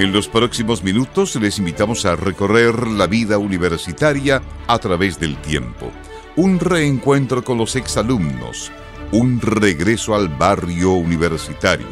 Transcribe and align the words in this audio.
En 0.00 0.12
los 0.12 0.28
próximos 0.28 0.82
minutos 0.82 1.36
les 1.36 1.58
invitamos 1.58 2.06
a 2.06 2.16
recorrer 2.16 2.86
la 2.88 3.06
vida 3.06 3.36
universitaria 3.36 4.40
a 4.66 4.78
través 4.78 5.20
del 5.20 5.36
tiempo. 5.42 5.90
Un 6.36 6.58
reencuentro 6.58 7.44
con 7.44 7.58
los 7.58 7.76
exalumnos, 7.76 8.72
un 9.12 9.42
regreso 9.42 10.14
al 10.14 10.28
barrio 10.28 10.92
universitario, 10.92 11.86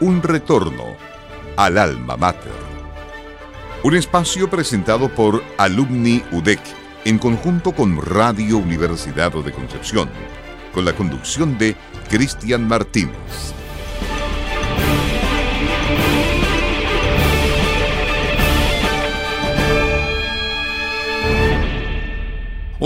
un 0.00 0.22
retorno 0.22 0.84
al 1.56 1.78
alma 1.78 2.18
mater. 2.18 2.52
Un 3.82 3.94
espacio 3.94 4.50
presentado 4.50 5.08
por 5.08 5.42
Alumni 5.56 6.22
UDEC 6.32 6.60
en 7.06 7.18
conjunto 7.18 7.72
con 7.72 8.04
Radio 8.04 8.58
Universidad 8.58 9.32
de 9.32 9.52
Concepción, 9.52 10.10
con 10.74 10.84
la 10.84 10.92
conducción 10.92 11.56
de 11.56 11.74
Cristian 12.10 12.68
Martínez. 12.68 13.54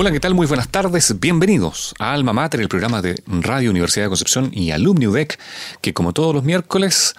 Hola, 0.01 0.13
¿qué 0.13 0.21
tal? 0.21 0.33
Muy 0.33 0.47
buenas 0.47 0.71
tardes. 0.71 1.21
Bienvenidos 1.21 1.95
a 1.99 2.15
Alma 2.15 2.33
Mater, 2.33 2.63
el 2.63 2.71
programa 2.71 3.03
de 3.03 3.23
Radio 3.27 3.69
Universidad 3.69 4.07
de 4.07 4.09
Concepción 4.09 4.49
y 4.51 4.71
Alumni 4.71 5.07
UDEC, 5.07 5.39
que 5.83 5.93
como 5.93 6.15
todos 6.15 6.35
los 6.35 6.43
miércoles 6.43 7.15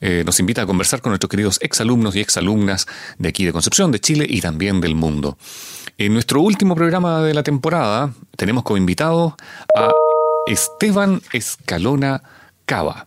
eh, 0.00 0.24
nos 0.26 0.40
invita 0.40 0.62
a 0.62 0.66
conversar 0.66 1.00
con 1.00 1.10
nuestros 1.10 1.30
queridos 1.30 1.60
exalumnos 1.62 2.16
y 2.16 2.20
exalumnas 2.20 2.88
de 3.18 3.28
aquí 3.28 3.44
de 3.44 3.52
Concepción, 3.52 3.92
de 3.92 4.00
Chile 4.00 4.26
y 4.28 4.40
también 4.40 4.80
del 4.80 4.96
mundo. 4.96 5.38
En 5.98 6.14
nuestro 6.14 6.40
último 6.40 6.74
programa 6.74 7.22
de 7.22 7.32
la 7.32 7.44
temporada 7.44 8.12
tenemos 8.36 8.64
como 8.64 8.76
invitado 8.76 9.36
a 9.76 9.92
Esteban 10.48 11.22
Escalona 11.32 12.24
Cava. 12.64 13.06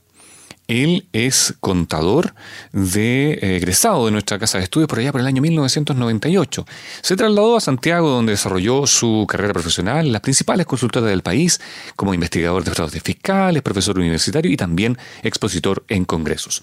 Él 0.69 1.07
es 1.13 1.55
contador 1.59 2.35
de 2.73 3.31
eh, 3.31 3.57
egresado 3.57 4.05
de 4.05 4.11
nuestra 4.11 4.37
casa 4.37 4.59
de 4.59 4.65
estudios 4.65 4.87
por 4.87 4.99
allá 4.99 5.11
por 5.11 5.19
el 5.19 5.25
año 5.25 5.41
1998. 5.41 6.63
Se 7.01 7.15
trasladó 7.15 7.57
a 7.57 7.59
Santiago 7.59 8.07
donde 8.07 8.33
desarrolló 8.33 8.85
su 8.85 9.25
carrera 9.27 9.51
profesional 9.51 10.05
en 10.05 10.11
las 10.11 10.21
principales 10.21 10.67
consultoras 10.67 11.09
del 11.09 11.23
país 11.23 11.59
como 11.95 12.13
investigador 12.13 12.63
de 12.63 12.69
fraudes 12.69 13.01
fiscales, 13.01 13.63
profesor 13.63 13.97
universitario 13.97 14.51
y 14.51 14.57
también 14.57 14.95
expositor 15.23 15.83
en 15.87 16.05
congresos. 16.05 16.61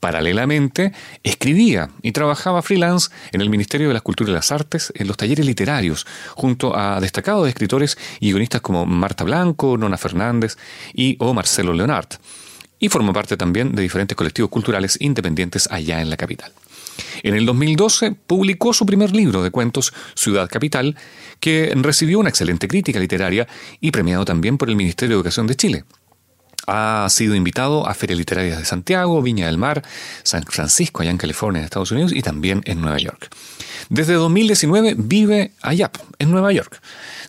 Paralelamente, 0.00 0.92
escribía 1.22 1.88
y 2.02 2.12
trabajaba 2.12 2.60
freelance 2.60 3.08
en 3.32 3.40
el 3.40 3.48
Ministerio 3.48 3.88
de 3.88 3.94
las 3.94 4.02
Culturas 4.02 4.32
y 4.32 4.34
las 4.34 4.52
Artes 4.52 4.92
en 4.94 5.08
los 5.08 5.16
talleres 5.16 5.46
literarios 5.46 6.06
junto 6.34 6.76
a 6.76 7.00
destacados 7.00 7.48
escritores 7.48 7.96
y 8.20 8.32
guionistas 8.32 8.60
como 8.60 8.84
Marta 8.84 9.24
Blanco, 9.24 9.78
Nona 9.78 9.96
Fernández 9.96 10.58
y 10.92 11.16
o 11.20 11.32
Marcelo 11.32 11.72
Leonard 11.72 12.18
y 12.78 12.88
forma 12.88 13.12
parte 13.12 13.36
también 13.36 13.74
de 13.74 13.82
diferentes 13.82 14.16
colectivos 14.16 14.50
culturales 14.50 14.98
independientes 15.00 15.68
allá 15.70 16.00
en 16.00 16.10
la 16.10 16.16
capital. 16.16 16.52
En 17.22 17.34
el 17.34 17.46
2012 17.46 18.12
publicó 18.26 18.72
su 18.72 18.86
primer 18.86 19.14
libro 19.14 19.42
de 19.42 19.50
cuentos, 19.50 19.92
Ciudad 20.14 20.48
Capital, 20.48 20.96
que 21.40 21.72
recibió 21.76 22.18
una 22.18 22.30
excelente 22.30 22.68
crítica 22.68 22.98
literaria 22.98 23.46
y 23.80 23.90
premiado 23.90 24.24
también 24.24 24.58
por 24.58 24.68
el 24.68 24.76
Ministerio 24.76 25.16
de 25.16 25.20
Educación 25.20 25.46
de 25.46 25.56
Chile. 25.56 25.84
Ha 26.66 27.06
sido 27.10 27.34
invitado 27.34 27.86
a 27.86 27.94
ferias 27.94 28.18
literarias 28.18 28.58
de 28.58 28.64
Santiago, 28.64 29.22
Viña 29.22 29.46
del 29.46 29.58
Mar, 29.58 29.82
San 30.22 30.42
Francisco, 30.44 31.02
allá 31.02 31.10
en 31.10 31.18
California, 31.18 31.60
en 31.60 31.64
Estados 31.64 31.92
Unidos, 31.92 32.12
y 32.12 32.22
también 32.22 32.62
en 32.64 32.80
Nueva 32.80 32.98
York. 32.98 33.28
Desde 33.88 34.14
2019 34.14 34.94
vive 34.98 35.52
allá, 35.62 35.90
en 36.18 36.30
Nueva 36.30 36.52
York 36.52 36.80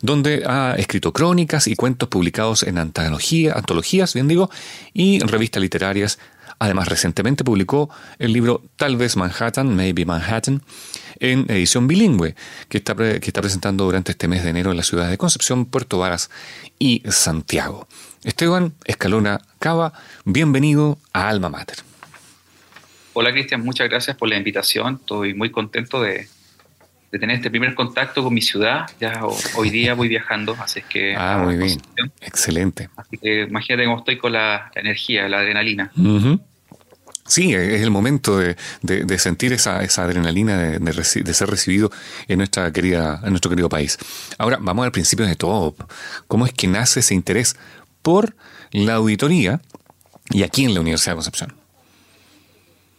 donde 0.02 0.44
ha 0.46 0.76
escrito 0.78 1.14
crónicas 1.14 1.68
y 1.68 1.76
cuentos 1.76 2.10
publicados 2.10 2.64
en 2.64 2.78
antologías, 2.78 4.14
bien 4.14 4.28
digo, 4.28 4.50
y 4.94 5.20
revistas 5.20 5.62
literarias. 5.62 6.20
Además, 6.60 6.88
recientemente 6.88 7.44
publicó 7.44 7.90
el 8.18 8.34
libro 8.34 8.64
Tal 8.78 8.98
vez 8.98 9.16
Manhattan, 9.16 9.76
Maybe 9.76 10.06
Manhattan, 10.06 10.64
en 11.20 11.46
edición 11.50 11.88
bilingüe, 11.88 12.36
que 12.70 12.80
está, 12.80 12.96
que 12.96 13.28
está 13.28 13.42
presentando 13.42 13.86
durante 13.86 14.12
este 14.12 14.28
mes 14.28 14.44
de 14.44 14.50
enero 14.50 14.72
en 14.72 14.78
las 14.78 14.88
ciudades 14.88 15.12
de 15.12 15.18
Concepción, 15.18 15.66
Puerto 15.66 16.00
Varas 16.00 16.32
y 16.80 17.04
Santiago. 17.10 17.88
Esteban 18.24 18.74
Escalona 18.86 19.42
Cava, 19.60 19.94
bienvenido 20.26 20.98
a 21.14 21.30
Alma 21.30 21.50
Mater. 21.50 21.78
Hola 23.14 23.32
Cristian, 23.32 23.64
muchas 23.64 23.90
gracias 23.90 24.18
por 24.18 24.30
la 24.30 24.38
invitación. 24.38 25.00
Estoy 25.02 25.34
muy 25.34 25.50
contento 25.50 26.02
de, 26.02 26.28
de 27.12 27.20
tener 27.20 27.38
este 27.38 27.50
primer 27.50 27.74
contacto 27.74 28.24
con 28.24 28.34
mi 28.34 28.42
ciudad. 28.42 28.86
Ya 29.00 29.22
hoy 29.56 29.70
día 29.70 29.94
voy 29.94 30.08
viajando, 30.08 30.56
así 30.60 30.82
que... 30.82 31.16
Ah, 31.16 31.42
muy 31.44 31.58
bien. 31.58 31.80
Excelente. 32.22 32.90
Así 32.96 33.18
que 33.18 33.44
imagínate 33.44 33.86
cómo 33.86 34.00
estoy 34.00 34.18
con 34.18 34.34
la, 34.34 34.72
energía, 34.76 35.28
la 35.30 35.40
adrenalina. 35.40 35.92
Sí, 37.28 37.54
es 37.54 37.82
el 37.82 37.92
momento 37.92 38.38
de, 38.38 38.56
sentir 39.20 39.52
esa, 39.52 39.80
adrenalina 39.80 40.58
de, 40.58 41.04
ser 41.04 41.50
recibido 41.50 41.92
en, 42.28 42.38
nuestra 42.38 42.72
querida, 42.72 43.20
en 43.24 43.32
nuestro 43.32 43.50
querido 43.50 43.68
país. 43.68 43.98
Ahora, 44.38 44.58
vamos 44.62 44.86
al 44.86 44.92
principio 44.92 45.26
de 45.26 45.36
todo. 45.36 45.76
¿Cómo 46.28 46.46
es 46.46 46.54
que 46.54 46.68
nace 46.68 47.02
ese 47.02 47.16
interés 47.16 47.58
por 48.02 48.36
la 48.72 48.96
auditoría 48.96 49.62
y 50.30 50.44
aquí 50.44 50.64
en 50.64 50.74
la 50.74 50.80
Universidad 50.80 51.14
de 51.14 51.18
Concepción? 51.18 51.67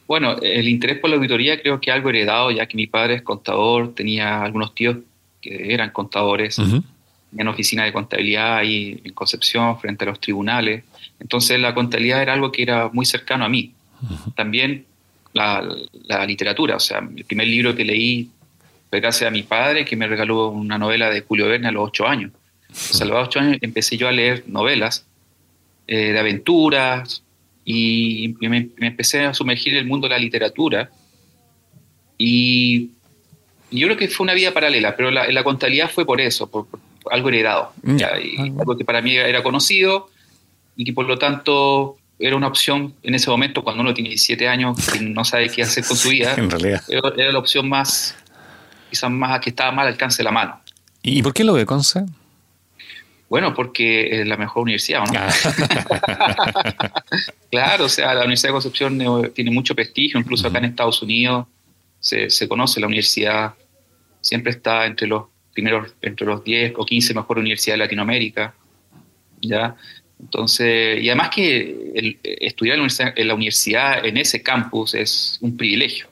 Bueno, 0.09 0.37
el 0.41 0.67
interés 0.69 0.99
por 0.99 1.11
la 1.11 1.17
auditoría 1.17 1.61
creo 1.61 1.79
que 1.83 1.93
algo 1.93 2.09
heredado, 2.09 2.51
ya 2.51 2.65
que 2.67 2.79
mi 2.79 2.87
padre 2.87 3.17
es 3.17 3.23
contador, 3.23 3.95
tenía 3.95 4.43
algunos 4.43 4.75
tíos 4.75 4.97
que 5.43 5.75
eran 5.75 5.91
contadores, 5.91 6.59
en 6.59 7.47
oficina 7.47 7.85
de 7.85 7.93
contabilidad 7.93 8.57
ahí 8.57 9.03
en 9.05 9.13
Concepción, 9.13 9.79
frente 9.79 10.05
a 10.05 10.09
los 10.09 10.19
tribunales. 10.19 10.83
Entonces 11.21 11.61
la 11.61 11.75
contabilidad 11.75 12.23
era 12.23 12.33
algo 12.33 12.51
que 12.51 12.63
era 12.63 12.89
muy 12.91 13.05
cercano 13.05 13.45
a 13.45 13.51
mí. 13.51 13.75
También 14.35 14.87
la, 15.35 15.63
literatura, 16.27 16.77
o 16.77 16.81
sea, 16.81 17.07
el 17.15 17.25
primer 17.27 17.47
libro 17.47 17.77
que 17.77 17.85
leí 17.85 18.31
fue 18.89 19.01
gracias 19.01 19.29
a 19.29 19.31
mi 19.31 19.43
padre, 19.43 19.85
que 19.85 19.95
me 19.95 20.07
regaló 20.07 20.49
una 20.49 20.79
novela 20.79 21.11
de 21.11 21.21
Julio 21.21 21.49
Verne 21.49 21.69
a 21.69 21.73
los 21.73 21.87
ocho 21.87 22.07
años. 22.07 22.33
O 22.71 22.75
sea, 22.75 23.07
a 23.07 23.11
los 23.11 23.29
ocho 23.29 23.41
años 23.41 23.59
empecé 23.61 23.99
yo 23.99 24.09
a 24.09 24.13
leer 24.13 24.45
novelas 24.47 25.05
eh, 25.87 26.13
de 26.13 26.19
aventuras, 26.19 27.23
y 27.71 28.35
me, 28.41 28.71
empecé 28.79 29.27
a 29.27 29.35
sumergir 29.35 29.75
en 29.75 29.81
el 29.81 29.87
mundo 29.87 30.09
de 30.09 30.15
la 30.15 30.19
literatura. 30.19 30.91
Y, 32.17 32.93
yo 33.71 33.87
creo 33.87 33.99
que 33.99 34.09
fue 34.09 34.25
una 34.25 34.33
vida 34.33 34.55
paralela, 34.55 34.97
pero 34.97 35.11
la, 35.11 35.31
la 35.31 35.45
contabilidad 35.45 35.91
fue 35.91 36.07
por 36.07 36.23
eso, 36.23 36.51
por, 36.51 36.67
algo 37.11 37.29
heredado. 37.29 37.73
algo 38.39 38.77
que 38.79 38.85
para 38.87 39.03
mí 39.03 39.15
era 39.15 39.43
conocido 39.43 40.09
y 40.75 40.85
que 40.85 40.95
por 40.95 41.07
lo 41.07 41.19
tanto 41.19 41.99
era 42.19 42.35
una 42.35 42.47
opción 42.47 42.95
en 43.03 43.15
ese 43.15 43.29
momento, 43.29 43.63
cuando 43.63 43.83
uno 43.83 43.93
tiene 43.93 44.09
17 44.09 44.49
años 44.49 44.79
y 44.99 45.05
no 45.05 45.23
sabe 45.23 45.51
qué 45.51 45.63
hacer 45.63 45.85
con 45.85 45.99
su 45.99 46.09
vida. 46.09 46.35
en 46.39 46.51
realidad. 46.51 46.83
Era, 46.89 47.31
la 47.33 47.39
opción 47.39 47.69
más, 47.69 48.17
quizás 48.89 49.11
más 49.11 49.39
que 49.41 49.51
estaba 49.51 49.71
más 49.73 49.83
al 49.83 49.89
alcance 49.89 50.19
de 50.19 50.25
la 50.25 50.33
mano. 50.33 50.59
¿Y 51.03 51.23
por 51.23 51.35
qué 51.35 51.45
lo 51.45 51.53
de 51.53 51.67
Conce? 51.67 52.07
Bueno, 53.29 53.53
porque 53.55 54.21
es 54.21 54.27
la 54.27 54.37
mejor 54.37 54.63
universidad, 54.63 55.05
¿no? 55.05 55.13
Ah. 55.15 56.93
claro, 57.51 57.85
o 57.85 57.89
sea, 57.89 58.15
la 58.15 58.21
Universidad 58.21 58.49
de 58.49 58.55
Concepción 58.55 59.01
eh, 59.01 59.31
tiene 59.35 59.51
mucho 59.51 59.75
prestigio, 59.75 60.19
incluso 60.19 60.49
acá 60.49 60.59
en 60.59 60.67
Estados 60.67 61.03
Unidos 61.03 61.47
se, 62.01 62.49
conoce 62.49 62.81
la 62.81 62.87
universidad, 62.87 63.55
siempre 64.21 64.53
está 64.53 64.87
entre 64.87 65.07
los 65.07 65.25
primeros, 65.53 65.95
entre 66.01 66.27
los 66.27 66.43
10 66.45 66.75
o 66.77 66.87
15 66.87 67.15
mejores 67.15 67.43
universidades 67.43 67.79
de 67.79 67.85
Latinoamérica, 67.85 68.55
¿ya? 69.43 69.77
Entonces, 70.21 71.03
y 71.03 71.09
además 71.11 71.31
que 71.31 72.17
estudiar 72.41 72.79
en 72.79 73.29
la, 73.29 73.35
universidad, 73.35 74.05
en 74.05 74.17
ese 74.17 74.43
campus 74.43 74.95
es 74.95 75.39
un 75.41 75.57
privilegio, 75.57 76.09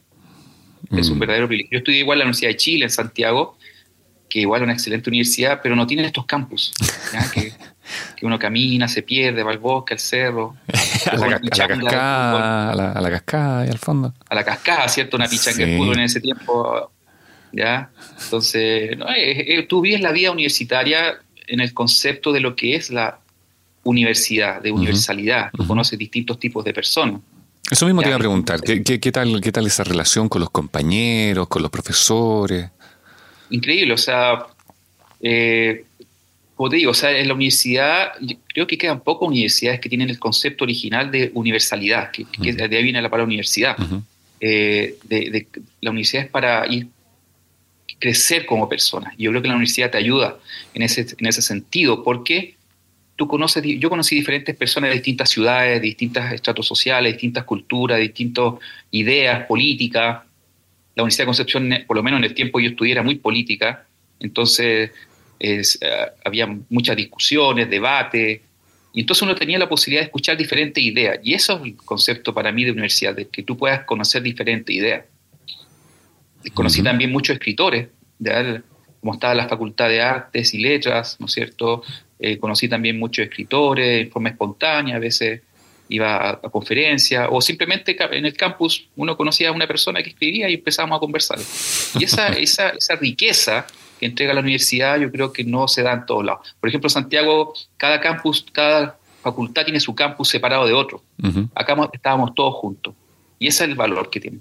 es 0.92 1.08
un 1.08 1.18
verdadero 1.18 1.48
privilegio. 1.48 1.72
Yo 1.72 1.78
estudié 1.78 2.00
igual 2.00 2.16
en 2.16 2.20
la 2.20 2.24
Universidad 2.26 2.50
de 2.50 2.56
Chile, 2.56 2.84
en 2.84 2.90
Santiago, 2.90 3.56
que 4.36 4.42
igual 4.42 4.60
es 4.60 4.64
una 4.64 4.74
excelente 4.74 5.08
universidad, 5.08 5.60
pero 5.62 5.74
no 5.74 5.86
tiene 5.86 6.04
estos 6.04 6.26
campus, 6.26 6.70
que, 7.32 7.54
uno 8.26 8.38
camina, 8.38 8.86
se 8.86 9.02
pierde, 9.02 9.42
va 9.42 9.50
al 9.50 9.56
bosque, 9.56 9.94
al 9.94 9.98
cerro. 9.98 10.54
a, 11.10 11.16
la, 11.16 11.40
cascada, 11.40 12.70
a, 12.70 13.00
la, 13.00 13.10
cascada 13.10 13.64
y 13.64 13.70
al 13.70 13.78
fondo. 13.78 14.12
A 14.28 14.34
la 14.34 14.44
cascada, 14.44 14.86
¿cierto? 14.88 15.16
Una 15.16 15.26
picha 15.26 15.54
que 15.54 15.78
pudo 15.78 15.94
en 15.94 16.00
ese 16.00 16.20
tiempo. 16.20 16.90
¿ya? 17.50 17.88
Entonces, 18.24 18.98
no, 18.98 19.06
tú 19.70 19.80
vives 19.80 20.02
la 20.02 20.12
vida 20.12 20.30
universitaria 20.30 21.18
en 21.46 21.60
el 21.60 21.72
concepto 21.72 22.30
de 22.30 22.40
lo 22.40 22.54
que 22.54 22.76
es 22.76 22.90
la 22.90 23.18
universidad, 23.84 24.60
de 24.60 24.70
universalidad. 24.70 25.50
Tú 25.52 25.66
conoces 25.66 25.98
distintos 25.98 26.38
tipos 26.38 26.62
de 26.62 26.74
personas. 26.74 27.22
Eso 27.70 27.86
mismo 27.86 28.02
te 28.02 28.08
iba 28.08 28.16
a 28.16 28.18
preguntar, 28.18 28.60
¿Qué, 28.60 28.82
qué, 28.82 29.12
tal, 29.12 29.40
¿qué 29.40 29.50
tal 29.50 29.66
esa 29.66 29.82
relación 29.82 30.28
con 30.28 30.40
los 30.40 30.50
compañeros, 30.50 31.48
con 31.48 31.62
los 31.62 31.70
profesores? 31.70 32.70
Increíble, 33.50 33.92
o 33.94 33.98
sea, 33.98 34.46
eh, 35.20 35.84
como 36.54 36.70
te 36.70 36.76
digo, 36.76 36.90
o 36.92 36.94
sea, 36.94 37.10
en 37.10 37.28
la 37.28 37.34
universidad, 37.34 38.12
creo 38.48 38.66
que 38.66 38.78
quedan 38.78 39.00
pocas 39.00 39.28
universidades 39.28 39.80
que 39.80 39.88
tienen 39.88 40.08
el 40.08 40.18
concepto 40.18 40.64
original 40.64 41.10
de 41.10 41.30
universalidad, 41.34 42.10
que, 42.10 42.24
de 42.52 42.76
ahí 42.76 42.82
viene 42.82 43.02
la 43.02 43.10
palabra 43.10 43.26
universidad. 43.26 43.76
Eh, 44.40 44.96
de, 45.04 45.46
la 45.80 45.90
universidad 45.90 46.24
es 46.24 46.30
para 46.30 46.66
ir 46.66 46.88
crecer 47.98 48.46
como 48.46 48.68
persona. 48.68 49.14
Yo 49.18 49.30
creo 49.30 49.42
que 49.42 49.48
la 49.48 49.54
universidad 49.54 49.90
te 49.90 49.98
ayuda 49.98 50.38
en 50.74 50.82
ese, 50.82 51.06
en 51.18 51.26
ese 51.26 51.42
sentido, 51.42 52.02
porque 52.02 52.56
tú 53.16 53.26
conoces, 53.26 53.64
yo 53.64 53.88
conocí 53.88 54.14
diferentes 54.14 54.54
personas 54.54 54.90
de 54.90 54.96
distintas 54.96 55.30
ciudades, 55.30 55.80
de 55.80 55.86
distintos 55.86 56.24
estratos 56.32 56.66
sociales, 56.66 57.14
distintas 57.14 57.44
culturas, 57.44 57.98
distintas 57.98 58.54
ideas 58.90 59.46
políticas. 59.46 60.22
La 60.96 61.02
Universidad 61.02 61.24
de 61.24 61.26
Concepción, 61.26 61.74
por 61.86 61.96
lo 61.96 62.02
menos 62.02 62.18
en 62.18 62.24
el 62.24 62.34
tiempo 62.34 62.58
que 62.58 62.64
yo 62.64 62.70
estudié, 62.70 62.92
era 62.92 63.02
muy 63.02 63.16
política, 63.16 63.86
entonces 64.18 64.90
eh, 65.38 65.62
había 66.24 66.48
muchas 66.68 66.96
discusiones, 66.96 67.68
debates, 67.68 68.40
y 68.94 69.00
entonces 69.00 69.22
uno 69.22 69.34
tenía 69.34 69.58
la 69.58 69.68
posibilidad 69.68 70.00
de 70.00 70.06
escuchar 70.06 70.38
diferentes 70.38 70.82
ideas. 70.82 71.18
Y 71.22 71.34
eso 71.34 71.58
es 71.58 71.64
el 71.64 71.76
concepto 71.76 72.32
para 72.32 72.50
mí 72.50 72.64
de 72.64 72.72
universidad, 72.72 73.14
de 73.14 73.28
que 73.28 73.42
tú 73.42 73.56
puedas 73.58 73.84
conocer 73.84 74.22
diferentes 74.22 74.74
ideas. 74.74 75.04
Conocí 76.54 76.82
también 76.82 77.12
muchos 77.12 77.34
escritores, 77.34 77.88
de, 78.18 78.62
como 79.00 79.12
estaba 79.12 79.34
la 79.34 79.48
Facultad 79.48 79.90
de 79.90 80.00
Artes 80.00 80.54
y 80.54 80.58
Letras, 80.58 81.18
¿no 81.20 81.26
es 81.26 81.32
cierto? 81.32 81.82
Eh, 82.18 82.38
conocí 82.38 82.68
también 82.68 82.98
muchos 82.98 83.26
escritores 83.26 84.06
en 84.06 84.10
forma 84.10 84.30
espontánea, 84.30 84.96
a 84.96 84.98
veces 84.98 85.42
iba 85.88 86.30
a, 86.30 86.36
conferencias, 86.50 87.28
o 87.30 87.40
simplemente 87.40 87.96
en 88.16 88.26
el 88.26 88.34
campus 88.34 88.88
uno 88.96 89.16
conocía 89.16 89.50
a 89.50 89.52
una 89.52 89.66
persona 89.66 90.02
que 90.02 90.10
escribía 90.10 90.48
y 90.48 90.54
empezábamos 90.54 90.96
a 90.96 91.00
conversar. 91.00 91.38
Y 91.98 92.04
esa, 92.04 92.28
esa, 92.38 92.70
esa 92.70 92.96
riqueza 92.96 93.66
que 93.98 94.06
entrega 94.06 94.34
la 94.34 94.40
universidad 94.40 94.98
yo 94.98 95.10
creo 95.10 95.32
que 95.32 95.44
no 95.44 95.68
se 95.68 95.82
da 95.82 95.92
en 95.92 96.06
todos 96.06 96.24
lados. 96.24 96.54
Por 96.60 96.68
ejemplo, 96.68 96.88
Santiago, 96.88 97.54
cada 97.76 98.00
campus, 98.00 98.44
cada 98.52 98.98
facultad 99.22 99.64
tiene 99.64 99.80
su 99.80 99.94
campus 99.94 100.28
separado 100.28 100.66
de 100.66 100.72
otro. 100.72 101.02
Acá 101.54 101.76
estábamos 101.92 102.34
todos 102.34 102.54
juntos. 102.54 102.94
Y 103.38 103.48
ese 103.48 103.64
es 103.64 103.70
el 103.70 103.76
valor 103.76 104.08
que 104.08 104.20
tiene. 104.20 104.38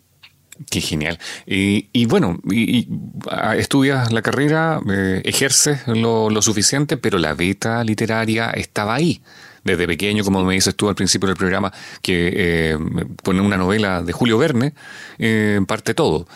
Qué 0.70 0.80
genial. 0.80 1.20
Y, 1.46 2.06
bueno, 2.06 2.40
y, 2.50 2.88
ah, 3.30 3.58
estudias 3.58 4.14
la 4.14 4.22
carrera, 4.22 4.80
eh, 4.90 5.22
ejerces 5.26 5.86
lo, 5.88 6.42
suficiente, 6.42 6.98
pero 6.98 7.18
la 7.18 7.34
beta 7.34 7.84
literaria 7.84 8.52
estaba 8.52 8.96
ahí. 8.96 9.22
Desde 9.66 9.88
pequeño, 9.88 10.24
como 10.24 10.44
me 10.46 10.54
dices 10.54 10.76
tú 10.76 10.88
al 10.90 10.96
principio 10.96 11.28
del 11.28 11.36
programa, 11.36 11.74
que 12.04 12.32
eh, 12.36 12.78
pone 13.24 13.42
una 13.42 13.58
novela 13.58 14.04
de 14.04 14.14
Julio 14.14 14.38
Verne, 14.38 14.74
eh, 15.18 15.60
parte 15.68 15.96
todo. 15.96 16.28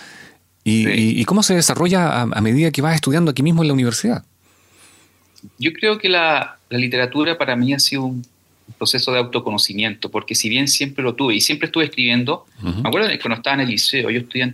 Y, 0.64 1.24
cómo 1.26 1.42
se 1.44 1.56
desarrolla 1.56 2.22
a, 2.22 2.42
medida 2.42 2.72
que 2.72 2.82
vas 2.82 2.96
estudiando 2.96 3.32
aquí 3.32 3.44
mismo 3.44 3.62
en 3.62 3.68
la 3.68 3.74
universidad? 3.74 4.26
Yo 5.58 5.74
creo 5.74 5.98
que 5.98 6.10
la, 6.10 6.58
literatura 6.70 7.38
para 7.38 7.56
mí 7.56 7.74
ha 7.74 7.80
sido 7.80 8.04
un 8.04 8.26
proceso 8.78 9.12
de 9.12 9.20
autoconocimiento, 9.20 10.10
porque 10.10 10.36
si 10.36 10.50
bien 10.50 10.68
siempre 10.68 11.04
lo 11.04 11.16
tuve 11.16 11.36
y 11.36 11.42
siempre 11.42 11.68
estuve 11.68 11.86
escribiendo, 11.86 12.46
me 12.62 12.88
acuerdo 12.88 13.08
de 13.08 13.20
cuando 13.20 13.38
estaba 13.38 13.56
en 13.56 13.62
el 13.62 13.70
liceo, 13.70 14.10
yo 14.10 14.20
estudié, 14.20 14.54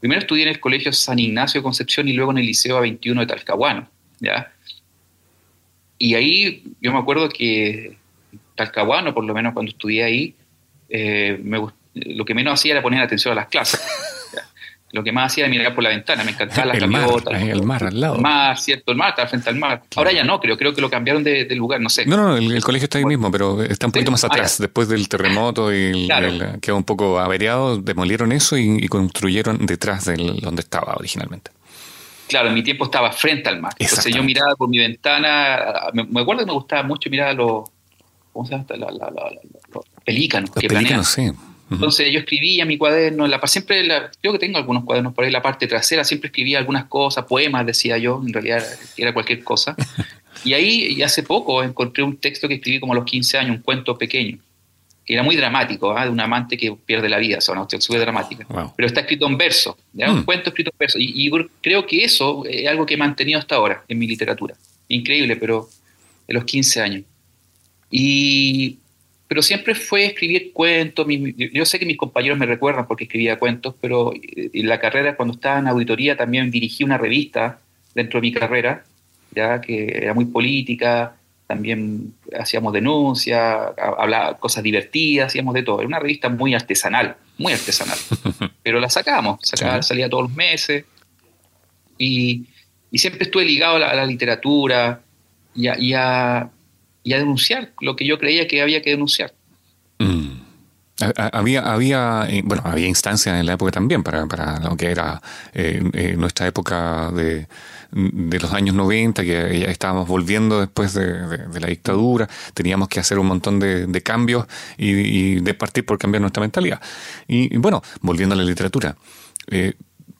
primero 0.00 0.20
estudié 0.20 0.44
en 0.44 0.48
el 0.50 0.60
Colegio 0.60 0.92
San 0.92 1.18
Ignacio 1.18 1.60
de 1.60 1.62
Concepción 1.64 2.08
y 2.08 2.12
luego 2.12 2.30
en 2.32 2.38
el 2.38 2.46
Liceo 2.46 2.80
A21 2.80 3.20
de 3.20 3.26
Talcahuano, 3.26 3.88
¿ya? 4.20 4.52
Y 6.02 6.14
ahí 6.14 6.64
yo 6.80 6.92
me 6.92 6.98
acuerdo 6.98 7.28
que 7.28 7.98
Talcahuano, 8.56 9.12
por 9.12 9.22
lo 9.22 9.34
menos 9.34 9.52
cuando 9.52 9.70
estudié 9.70 10.02
ahí, 10.02 10.34
eh, 10.88 11.38
lo 11.94 12.24
que 12.24 12.34
menos 12.34 12.54
hacía 12.54 12.72
era 12.72 12.82
poner 12.82 13.02
atención 13.02 13.32
a 13.32 13.34
las 13.34 13.48
clases. 13.48 13.82
lo 14.92 15.04
que 15.04 15.12
más 15.12 15.30
hacía 15.30 15.44
era 15.44 15.50
mirar 15.50 15.74
por 15.74 15.84
la 15.84 15.90
ventana, 15.90 16.24
me 16.24 16.30
encantaban 16.30 16.68
las 16.68 16.78
el 16.78 16.90
gaviotas. 16.90 17.42
el 17.42 17.62
mar 17.64 17.84
al 17.84 18.00
lado. 18.00 18.14
El 18.14 18.22
mar, 18.22 18.58
cierto, 18.58 18.92
el 18.92 18.96
mar, 18.96 19.10
está 19.10 19.26
frente 19.26 19.50
al 19.50 19.56
mar. 19.56 19.82
Ahora 19.94 20.10
ya 20.10 20.24
no, 20.24 20.40
creo, 20.40 20.56
creo 20.56 20.74
que 20.74 20.80
lo 20.80 20.88
cambiaron 20.88 21.22
de, 21.22 21.44
lugar, 21.54 21.82
no 21.82 21.90
sé. 21.90 22.06
No, 22.06 22.16
no, 22.16 22.36
el, 22.38 22.64
colegio 22.64 22.84
está 22.84 22.96
ahí 22.96 23.04
mismo, 23.04 23.30
pero 23.30 23.62
está 23.62 23.84
un 23.84 23.92
poquito 23.92 24.10
más 24.10 24.24
atrás. 24.24 24.56
Después 24.56 24.88
del 24.88 25.06
terremoto 25.06 25.70
y 25.70 26.08
quedó 26.62 26.78
un 26.78 26.84
poco 26.84 27.18
averiado, 27.18 27.76
demolieron 27.76 28.32
eso 28.32 28.56
y, 28.56 28.88
construyeron 28.88 29.66
detrás 29.66 30.06
de 30.06 30.16
donde 30.16 30.62
estaba 30.62 30.94
originalmente. 30.94 31.50
Claro, 32.30 32.48
en 32.48 32.54
mi 32.54 32.62
tiempo 32.62 32.84
estaba 32.84 33.10
frente 33.10 33.48
al 33.48 33.60
mar. 33.60 33.74
Entonces 33.76 34.14
yo 34.14 34.22
miraba 34.22 34.54
por 34.54 34.68
mi 34.68 34.78
ventana, 34.78 35.90
me, 35.92 36.20
acuerdo 36.20 36.42
que 36.42 36.46
me 36.46 36.52
gustaba 36.52 36.84
mucho 36.84 37.10
mirar 37.10 37.30
a 37.30 37.32
los, 37.32 37.68
¿cómo 38.32 38.46
se 38.46 38.52
llama? 38.52 38.66
los 38.70 39.84
pelícanos. 40.04 40.50
Los 40.54 40.64
pelícanos, 40.64 41.08
sí. 41.08 41.28
Entonces 41.68 42.12
yo 42.12 42.20
escribía 42.20 42.64
mi 42.64 42.78
cuaderno, 42.78 43.26
la, 43.26 43.44
siempre, 43.48 43.84
creo 44.20 44.32
que 44.32 44.38
tengo 44.38 44.58
algunos 44.58 44.84
cuadernos 44.84 45.12
por 45.12 45.24
ahí, 45.24 45.32
la 45.32 45.42
parte 45.42 45.66
trasera, 45.66 46.04
siempre 46.04 46.28
escribía 46.28 46.58
algunas 46.58 46.84
cosas, 46.84 47.24
poemas, 47.24 47.66
decía 47.66 47.98
yo, 47.98 48.22
en 48.24 48.32
realidad 48.32 48.64
era 48.96 49.12
cualquier 49.12 49.42
cosa. 49.42 49.74
Y 50.44 50.54
ahí, 50.54 50.94
y 50.96 51.02
hace 51.02 51.22
poco, 51.22 51.62
encontré 51.62 52.02
un 52.02 52.16
texto 52.16 52.48
que 52.48 52.54
escribí 52.54 52.80
como 52.80 52.94
a 52.94 52.96
los 52.96 53.04
15 53.04 53.36
años, 53.36 53.56
un 53.56 53.62
cuento 53.62 53.98
pequeño, 53.98 54.38
que 54.38 54.42
era 55.12 55.22
muy 55.22 55.36
dramático, 55.36 55.96
¿ah? 55.96 56.04
de 56.04 56.10
un 56.10 56.20
amante 56.20 56.56
que 56.56 56.72
pierde 56.72 57.08
la 57.08 57.18
vida, 57.18 57.38
o 57.38 57.40
sea, 57.40 57.52
una 57.52 57.62
cuestión 57.62 57.82
súper 57.82 58.00
dramática. 58.00 58.46
Pero 58.76 58.86
está 58.86 59.00
escrito 59.00 59.26
en 59.26 59.36
verso, 59.36 59.76
un 59.94 60.20
mm. 60.20 60.24
cuento 60.24 60.50
escrito 60.50 60.70
en 60.72 60.78
verso. 60.78 60.98
Y, 60.98 61.26
y, 61.26 61.30
creo 61.60 61.86
que 61.86 62.04
eso 62.04 62.44
es 62.46 62.68
algo 62.68 62.86
que 62.86 62.94
he 62.94 62.96
mantenido 62.96 63.38
hasta 63.38 63.56
ahora 63.56 63.84
en 63.88 63.98
mi 63.98 64.06
literatura. 64.06 64.54
Increíble, 64.88 65.36
pero 65.36 65.68
de 66.26 66.34
los 66.34 66.44
15 66.44 66.80
años. 66.80 67.04
Y 67.90 68.78
pero 69.30 69.42
siempre 69.42 69.76
fue 69.76 70.06
escribir 70.06 70.52
cuentos. 70.52 71.06
Yo 71.52 71.64
sé 71.64 71.78
que 71.78 71.86
mis 71.86 71.96
compañeros 71.96 72.36
me 72.36 72.46
recuerdan 72.46 72.88
porque 72.88 73.04
escribía 73.04 73.38
cuentos, 73.38 73.76
pero 73.80 74.12
eh, 74.12 74.50
en 74.52 74.68
la 74.68 74.80
carrera, 74.80 75.14
cuando 75.14 75.34
estaba 75.34 75.60
en 75.60 75.68
auditoría, 75.68 76.16
también 76.16 76.50
dirigí 76.50 76.82
una 76.82 76.98
revista 76.98 77.60
dentro 77.94 78.18
de 78.18 78.22
mi 78.22 78.32
carrera, 78.32 78.82
ya 79.32 79.60
que 79.60 79.86
era 79.86 80.14
muy 80.14 80.24
política, 80.24 81.14
también 81.50 82.14
hacíamos 82.38 82.72
denuncias, 82.72 83.72
hablaba 83.76 84.38
cosas 84.38 84.62
divertidas, 84.62 85.26
hacíamos 85.26 85.52
de 85.54 85.64
todo. 85.64 85.80
Era 85.80 85.88
una 85.88 85.98
revista 85.98 86.28
muy 86.28 86.54
artesanal, 86.54 87.16
muy 87.38 87.52
artesanal. 87.52 87.98
Pero 88.62 88.78
la 88.78 88.88
sacábamos, 88.88 89.40
salía 89.80 90.08
todos 90.08 90.22
los 90.28 90.36
meses. 90.36 90.84
Y, 91.98 92.46
siempre 92.94 93.24
estuve 93.24 93.44
ligado 93.44 93.76
a 93.76 93.94
la, 93.94 94.06
literatura 94.06 95.00
y 95.54 95.66
a 95.66 96.50
y 97.02 97.12
a 97.12 97.18
denunciar 97.18 97.72
lo 97.80 97.96
que 97.96 98.06
yo 98.06 98.18
creía 98.18 98.46
que 98.46 98.62
había 98.62 98.82
que 98.82 98.90
denunciar. 98.90 99.32
Mm. 99.98 100.40
Había, 101.16 101.62
había, 101.62 102.26
eh, 102.28 102.42
bueno, 102.44 102.62
había 102.66 102.86
instancias 102.86 103.40
en 103.40 103.46
la 103.46 103.54
época 103.54 103.72
también 103.72 104.02
para, 104.02 104.26
para 104.26 104.60
lo 104.60 104.76
que 104.76 104.90
era 104.90 105.22
eh, 105.54 105.82
eh, 105.94 106.14
nuestra 106.18 106.46
época 106.46 107.10
de, 107.10 107.46
los 107.92 108.52
años 108.52 108.74
90, 108.74 109.22
que 109.22 109.60
ya 109.60 109.66
estábamos 109.66 110.08
volviendo 110.08 110.60
después 110.60 110.94
de, 110.94 111.60
la 111.60 111.66
dictadura, 111.66 112.28
teníamos 112.54 112.88
que 112.88 113.00
hacer 113.00 113.18
un 113.18 113.26
montón 113.26 113.58
de, 113.60 114.02
cambios 114.02 114.46
y, 114.76 115.40
de 115.40 115.54
partir 115.54 115.84
por 115.84 115.98
cambiar 115.98 116.20
nuestra 116.20 116.40
mentalidad. 116.40 116.80
Y, 117.28 117.56
bueno, 117.56 117.82
volviendo 118.00 118.34
a 118.34 118.38
la 118.38 118.44
literatura, 118.44 118.96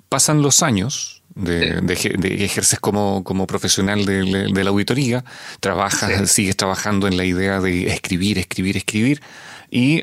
pasan 0.08 0.43
los 0.43 0.62
años, 0.62 1.20
de, 1.34 1.81
de, 1.81 2.44
ejerces 2.44 2.78
como, 2.81 3.25
como 3.25 3.46
profesional 3.46 4.05
de, 4.05 4.49
la 4.64 4.70
auditoría, 4.70 5.25
trabajas, 5.61 6.31
sigues 6.31 6.56
trabajando 6.56 7.06
en 7.06 7.17
la 7.17 7.25
idea 7.25 7.61
de 7.61 7.88
escribir, 7.88 8.38
escribir, 8.38 8.76
escribir, 8.76 9.20
y, 9.70 10.02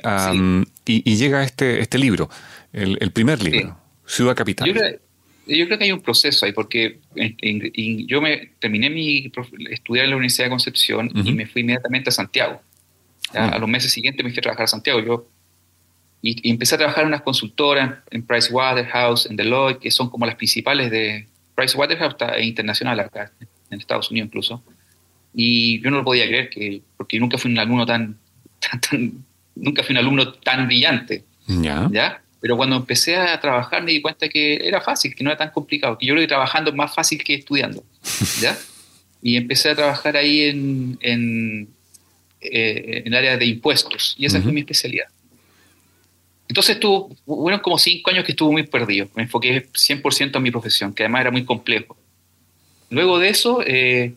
y, 0.86 1.16
llega 1.18 1.44
este, 1.44 1.82
este 1.82 1.98
libro, 1.98 2.30
el, 2.72 3.12
primer 3.12 3.44
libro, 3.44 3.78
Ciudad 4.06 4.36
Capital. 4.36 4.68
Yo 4.68 4.74
creo, 5.48 5.78
que 5.78 5.86
hay 5.86 5.92
un 5.92 6.02
proceso 6.02 6.46
ahí, 6.46 6.52
porque 6.52 7.00
yo 8.06 8.22
me 8.22 8.52
terminé 8.60 8.90
mi 8.90 9.32
estudiar 9.70 10.06
en 10.06 10.12
la 10.12 10.18
Universidad 10.18 10.46
de 10.46 10.50
Concepción 10.52 11.12
y 11.14 11.32
me 11.32 11.46
fui 11.46 11.62
inmediatamente 11.62 12.10
a 12.10 12.12
Santiago. 12.12 12.62
A 13.34 13.58
los 13.58 13.70
meses 13.70 13.92
siguientes 13.92 14.24
me 14.24 14.32
fui 14.32 14.40
a 14.40 14.44
trabajar 14.44 14.66
a 14.66 14.68
Santiago. 14.68 15.00
Yo 15.02 15.28
y, 16.22 16.50
empecé 16.50 16.76
a 16.76 16.78
trabajar 16.78 17.04
en 17.04 17.10
unas 17.10 17.22
consultoras, 17.22 18.00
en 18.12 18.24
Pricewaterhouse, 18.24 19.28
en 19.28 19.36
Deloitte, 19.36 19.80
que 19.80 19.92
son 19.92 20.10
como 20.10 20.26
las 20.26 20.36
principales 20.36 20.92
de... 20.92 21.28
Pricewaterhouse 21.56 22.12
está 22.12 22.40
internacional 22.40 23.00
acá, 23.00 23.32
en 23.70 23.80
Estados 23.80 24.12
Unidos 24.12 24.28
incluso. 24.28 24.64
Y 25.34 25.82
yo 25.82 25.90
no 25.90 25.98
lo 25.98 26.04
podía 26.04 26.28
creer, 26.28 26.50
que, 26.50 26.82
porque 26.98 27.20
nunca 27.20 27.38
fui 27.38 27.52
un 27.52 27.60
alumno 27.60 27.86
tan, 27.88 28.18
tan, 28.60 29.26
nunca 29.56 29.84
fui 29.84 29.94
un 29.94 30.00
alumno 30.00 30.34
tan 30.34 30.68
brillante. 30.68 31.24
Ya. 31.48 31.88
¿ya? 31.92 32.22
Pero 32.40 32.56
cuando 32.56 32.76
empecé 32.76 33.16
a 33.16 33.40
trabajar 33.40 33.84
me 33.84 33.92
di 33.92 34.02
cuenta 34.02 34.30
que 34.30 34.56
era 34.68 34.82
fácil, 34.82 35.16
que 35.16 35.24
no 35.24 35.32
era 35.32 35.38
tan 35.38 35.52
complicado, 35.52 35.98
que 35.98 36.06
yo 36.06 36.14
creo 36.14 36.24
que 36.24 36.28
trabajando 36.28 36.70
es 36.70 36.76
más 36.76 36.94
fácil 36.94 37.24
que 37.24 37.36
estudiando. 37.36 37.84
¿ya? 38.42 38.58
Y 39.22 39.36
empecé 39.36 39.70
a 39.72 39.76
trabajar 39.76 40.16
ahí 40.16 40.44
en, 40.44 40.98
en, 41.02 41.68
eh, 42.42 43.04
en 43.06 43.08
el 43.08 43.16
área 43.16 43.38
de 43.38 43.46
impuestos, 43.46 44.16
y 44.18 44.26
esa 44.26 44.42
fue 44.42 44.52
mi 44.52 44.62
especialidad. 44.62 45.08
Entonces 46.48 46.76
estuvo, 46.76 47.14
fueron 47.26 47.60
como 47.60 47.78
cinco 47.78 48.12
años 48.12 48.24
que 48.24 48.32
estuve 48.32 48.52
muy 48.52 48.64
perdido. 48.64 49.10
Me 49.16 49.24
enfoqué 49.24 49.68
100% 49.70 50.38
en 50.38 50.44
mi 50.44 50.52
profesión, 50.52 50.94
que 50.94 51.04
además 51.04 51.22
era 51.22 51.32
muy 51.32 51.44
complejo. 51.44 51.98
Luego 52.90 53.20
de 53.20 53.30
eso, 53.30 53.62
eh, 53.66 54.14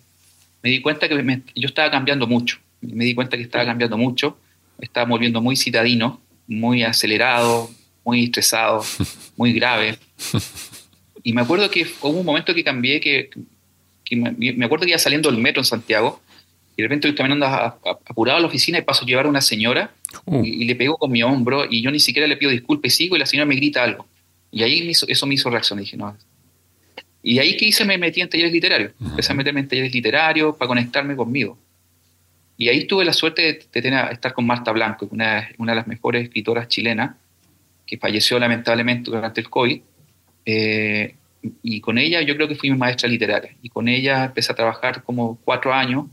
me 0.62 0.70
di 0.70 0.80
cuenta 0.80 1.08
que 1.08 1.42
yo 1.56 1.66
estaba 1.66 1.90
cambiando 1.90 2.26
mucho. 2.26 2.58
Me 2.82 3.04
di 3.04 3.14
cuenta 3.14 3.36
que 3.36 3.42
estaba 3.42 3.64
cambiando 3.64 3.98
mucho. 3.98 4.38
Me 4.78 4.84
estaba 4.84 5.08
volviendo 5.08 5.40
muy 5.40 5.56
citadino, 5.56 6.20
muy 6.46 6.84
acelerado, 6.84 7.70
muy 8.10 8.24
estresado, 8.24 8.84
muy 9.36 9.52
grave. 9.52 9.96
Y 11.22 11.32
me 11.32 11.42
acuerdo 11.42 11.70
que 11.70 11.86
hubo 12.02 12.18
un 12.18 12.26
momento 12.26 12.54
que 12.54 12.64
cambié, 12.64 13.00
que, 13.00 13.30
me, 14.12 14.64
acuerdo 14.64 14.84
que 14.84 14.90
iba 14.90 14.98
saliendo 14.98 15.30
del 15.30 15.40
metro 15.40 15.60
en 15.60 15.66
Santiago, 15.66 16.20
y 16.76 16.82
de 16.82 16.88
repente 16.88 17.08
estoy 17.08 17.16
caminando 17.16 17.46
apurado 17.46 18.38
a 18.38 18.40
la 18.40 18.46
oficina 18.46 18.78
y 18.78 18.82
paso 18.82 19.04
a 19.04 19.06
llevar 19.06 19.26
a 19.26 19.28
una 19.28 19.40
señora 19.40 19.92
Uh. 20.26 20.44
Y, 20.44 20.64
le 20.64 20.74
pegó 20.74 20.96
con 20.96 21.10
mi 21.10 21.22
hombro 21.22 21.64
y 21.68 21.82
yo 21.82 21.90
ni 21.90 22.00
siquiera 22.00 22.26
le 22.26 22.36
pido 22.36 22.50
disculpas 22.50 22.92
y 22.92 22.96
sigo 22.96 23.16
y 23.16 23.18
la 23.18 23.26
señora 23.26 23.46
me 23.46 23.54
grita 23.54 23.82
algo. 23.82 24.06
Y 24.50 24.62
ahí 24.62 24.90
eso 24.90 25.26
me 25.26 25.34
hizo 25.34 25.50
reaccionar. 25.50 25.84
Dije, 25.84 25.96
no. 25.96 26.16
Y 27.22 27.38
ahí 27.38 27.56
que 27.56 27.66
hice 27.66 27.84
me 27.84 27.98
metí 27.98 28.20
en 28.20 28.28
talleres 28.28 28.52
literarios. 28.52 28.92
Empecé 29.00 29.32
a 29.32 29.36
meterme 29.36 29.60
en 29.60 29.68
talleres 29.68 29.94
literarios 29.94 30.56
para 30.56 30.68
conectarme 30.68 31.14
conmigo. 31.14 31.58
Y 32.56 32.68
ahí 32.68 32.84
tuve 32.84 33.04
la 33.04 33.12
suerte 33.12 33.42
de, 33.42 33.80
tener, 33.80 34.12
estar 34.12 34.34
con 34.34 34.46
Marta 34.46 34.72
Blanco, 34.72 35.08
una, 35.10 35.48
una 35.58 35.72
de 35.72 35.76
las 35.76 35.86
mejores 35.86 36.24
escritoras 36.24 36.68
chilenas, 36.68 37.16
que 37.90 37.98
falleció 37.98 38.38
lamentablemente 38.38 39.10
durante 39.10 39.40
el 39.40 39.50
COVID. 39.50 39.80
Eh, 40.46 41.14
y 41.60 41.80
con 41.80 41.98
ella 41.98 42.22
yo 42.22 42.36
creo 42.36 42.46
que 42.46 42.54
fui 42.54 42.70
mi 42.70 42.78
maestra 42.78 43.08
literaria. 43.08 43.56
Y 43.62 43.68
con 43.68 43.88
ella 43.88 44.26
empecé 44.26 44.52
a 44.52 44.54
trabajar 44.54 45.02
como 45.02 45.40
cuatro 45.44 45.72
años. 45.74 46.04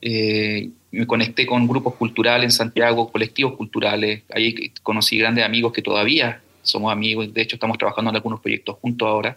Eh, 0.00 0.70
me 0.92 1.04
conecté 1.04 1.46
con 1.46 1.66
grupos 1.66 1.96
culturales 1.96 2.44
en 2.44 2.52
Santiago, 2.52 3.10
colectivos 3.10 3.56
culturales. 3.56 4.22
Ahí 4.32 4.72
conocí 4.84 5.18
grandes 5.18 5.44
amigos 5.44 5.72
que 5.72 5.82
todavía 5.82 6.40
somos 6.62 6.92
amigos. 6.92 7.34
De 7.34 7.42
hecho, 7.42 7.56
estamos 7.56 7.76
trabajando 7.76 8.10
en 8.10 8.16
algunos 8.16 8.38
proyectos 8.38 8.76
juntos 8.80 9.08
ahora. 9.08 9.36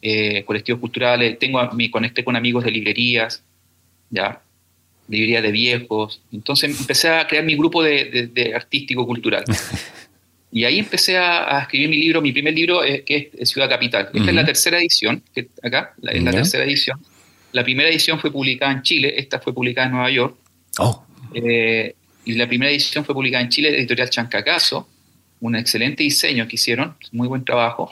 Eh, 0.00 0.44
colectivos 0.44 0.80
culturales. 0.80 1.36
Tengo, 1.40 1.68
me 1.72 1.90
conecté 1.90 2.22
con 2.22 2.36
amigos 2.36 2.62
de 2.62 2.70
librerías, 2.70 3.42
ya, 4.08 4.40
librería 5.08 5.42
de 5.42 5.50
viejos. 5.50 6.22
Entonces 6.30 6.78
empecé 6.78 7.08
a 7.08 7.26
crear 7.26 7.44
mi 7.44 7.56
grupo 7.56 7.82
de 7.82 8.52
artístico 8.54 9.04
cultural. 9.04 9.44
Y 10.52 10.64
ahí 10.64 10.78
empecé 10.78 11.16
a, 11.16 11.60
escribir 11.60 11.88
mi 11.88 11.98
libro, 11.98 12.20
mi 12.20 12.32
primer 12.32 12.54
libro, 12.54 12.84
eh, 12.84 13.04
que 13.04 13.30
es 13.38 13.50
Ciudad 13.50 13.68
Capital. 13.68 14.08
Esta 14.12 14.30
es 14.30 14.34
la 14.34 14.44
tercera 14.44 14.78
edición, 14.78 15.22
que 15.32 15.48
acá, 15.62 15.94
es 16.02 16.22
la 16.22 16.32
tercera 16.32 16.64
edición. 16.64 17.00
La 17.52 17.62
primera 17.62 17.88
edición 17.88 18.18
fue 18.18 18.32
publicada 18.32 18.72
en 18.72 18.82
Chile, 18.82 19.14
esta 19.16 19.40
fue 19.40 19.52
publicada 19.52 19.86
en 19.86 19.92
Nueva 19.92 20.10
York. 20.10 20.36
Oh. 20.78 21.04
Eh, 21.34 21.94
y 22.24 22.34
la 22.34 22.48
primera 22.48 22.70
edición 22.70 23.04
fue 23.04 23.14
publicada 23.14 23.42
en 23.44 23.50
Chile, 23.50 23.76
editorial 23.76 24.10
Chancacaso, 24.10 24.88
un 25.40 25.56
excelente 25.56 26.02
diseño 26.02 26.46
que 26.46 26.56
hicieron, 26.56 26.96
muy 27.12 27.28
buen 27.28 27.44
trabajo. 27.44 27.90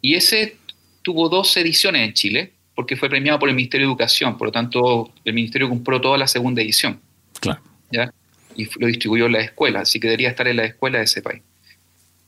Y 0.00 0.14
ese 0.14 0.56
tuvo 1.02 1.28
dos 1.28 1.56
ediciones 1.56 2.06
en 2.06 2.14
Chile, 2.14 2.52
porque 2.74 2.96
fue 2.96 3.08
premiado 3.08 3.38
por 3.38 3.48
el 3.48 3.54
Ministerio 3.54 3.86
de 3.86 3.90
Educación, 3.90 4.38
por 4.38 4.48
lo 4.48 4.52
tanto 4.52 5.12
el 5.24 5.32
Ministerio 5.32 5.68
compró 5.68 6.00
toda 6.00 6.16
la 6.16 6.26
segunda 6.26 6.62
edición. 6.62 7.00
Claro. 7.40 7.60
¿ya? 7.90 8.12
Y 8.58 8.68
lo 8.80 8.88
distribuyó 8.88 9.26
en 9.26 9.32
la 9.32 9.40
escuela, 9.40 9.80
así 9.80 10.00
que 10.00 10.08
debería 10.08 10.30
estar 10.30 10.48
en 10.48 10.56
la 10.56 10.64
escuela 10.64 10.98
de 10.98 11.04
ese 11.04 11.22
país. 11.22 11.42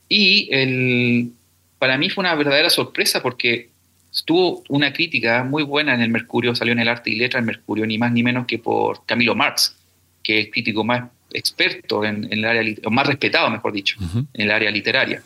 Y 0.08 0.48
el, 0.52 1.32
para 1.78 1.98
mí 1.98 2.08
fue 2.08 2.22
una 2.22 2.36
verdadera 2.36 2.70
sorpresa 2.70 3.20
porque 3.20 3.68
estuvo 4.12 4.62
una 4.68 4.92
crítica 4.92 5.42
muy 5.42 5.64
buena 5.64 5.92
en 5.92 6.02
el 6.02 6.08
Mercurio, 6.08 6.54
salió 6.54 6.72
en 6.72 6.78
el 6.78 6.88
Arte 6.88 7.10
y 7.10 7.16
Letra 7.16 7.40
el 7.40 7.46
Mercurio, 7.46 7.84
ni 7.84 7.98
más 7.98 8.12
ni 8.12 8.22
menos 8.22 8.46
que 8.46 8.60
por 8.60 9.04
Camilo 9.06 9.34
Marx, 9.34 9.76
que 10.22 10.38
es 10.38 10.46
el 10.46 10.52
crítico 10.52 10.84
más 10.84 11.10
experto 11.32 12.04
en, 12.04 12.28
el 12.32 12.44
área, 12.44 12.76
o 12.84 12.90
más 12.90 13.08
respetado, 13.08 13.50
mejor 13.50 13.72
dicho, 13.72 13.96
en 14.32 14.40
el 14.40 14.52
área 14.52 14.70
literaria. 14.70 15.24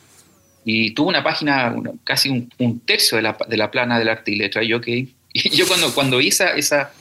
Y 0.64 0.92
tuvo 0.92 1.10
una 1.10 1.22
página, 1.22 1.74
casi 2.02 2.30
un, 2.30 2.80
tercio 2.80 3.16
de 3.16 3.22
la, 3.22 3.36
de 3.46 3.56
la, 3.58 3.70
plana 3.70 3.98
del 3.98 4.08
Arte 4.08 4.30
y 4.30 4.36
Letra. 4.36 4.64
Y 4.64 4.68
yo, 4.68 4.80
que, 4.80 5.08
y 5.34 5.50
yo 5.50 5.66
cuando, 5.66 5.94
cuando 5.94 6.16
vi 6.16 6.28
esa, 6.28 6.56
esa 6.56 6.92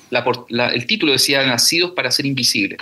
el 0.50 0.86
título 0.86 1.14
decía 1.14 1.46
Nacidos 1.46 1.92
para 1.92 2.12
ser 2.12 2.26
invisibles. 2.26 2.80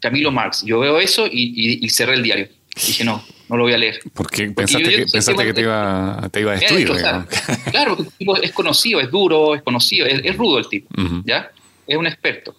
Camilo 0.00 0.30
Marx. 0.30 0.64
Yo 0.64 0.80
veo 0.80 0.98
eso 0.98 1.26
y, 1.30 1.88
cerré 1.90 2.14
el 2.14 2.22
diario. 2.22 2.48
Dije, 2.86 3.04
no, 3.04 3.22
no 3.48 3.56
lo 3.56 3.64
voy 3.64 3.72
a 3.72 3.78
leer. 3.78 4.00
Porque, 4.14 4.48
pensaste, 4.50 4.88
que, 4.88 5.06
pensaste 5.12 5.44
que 5.44 5.52
te 5.52 5.60
iba, 5.62 6.28
te 6.32 6.40
iba 6.40 6.52
a 6.52 6.56
destruir. 6.56 6.88
claro, 7.70 7.96
porque 7.96 8.10
el 8.10 8.16
tipo 8.16 8.36
es 8.36 8.52
conocido, 8.52 9.00
es 9.00 9.10
duro, 9.10 9.54
es 9.54 9.62
conocido, 9.62 10.06
es, 10.06 10.36
rudo 10.36 10.58
el 10.58 10.68
tipo, 10.68 10.88
¿ya? 11.24 11.50
Es 11.86 11.96
un 11.96 12.06
experto. 12.06 12.54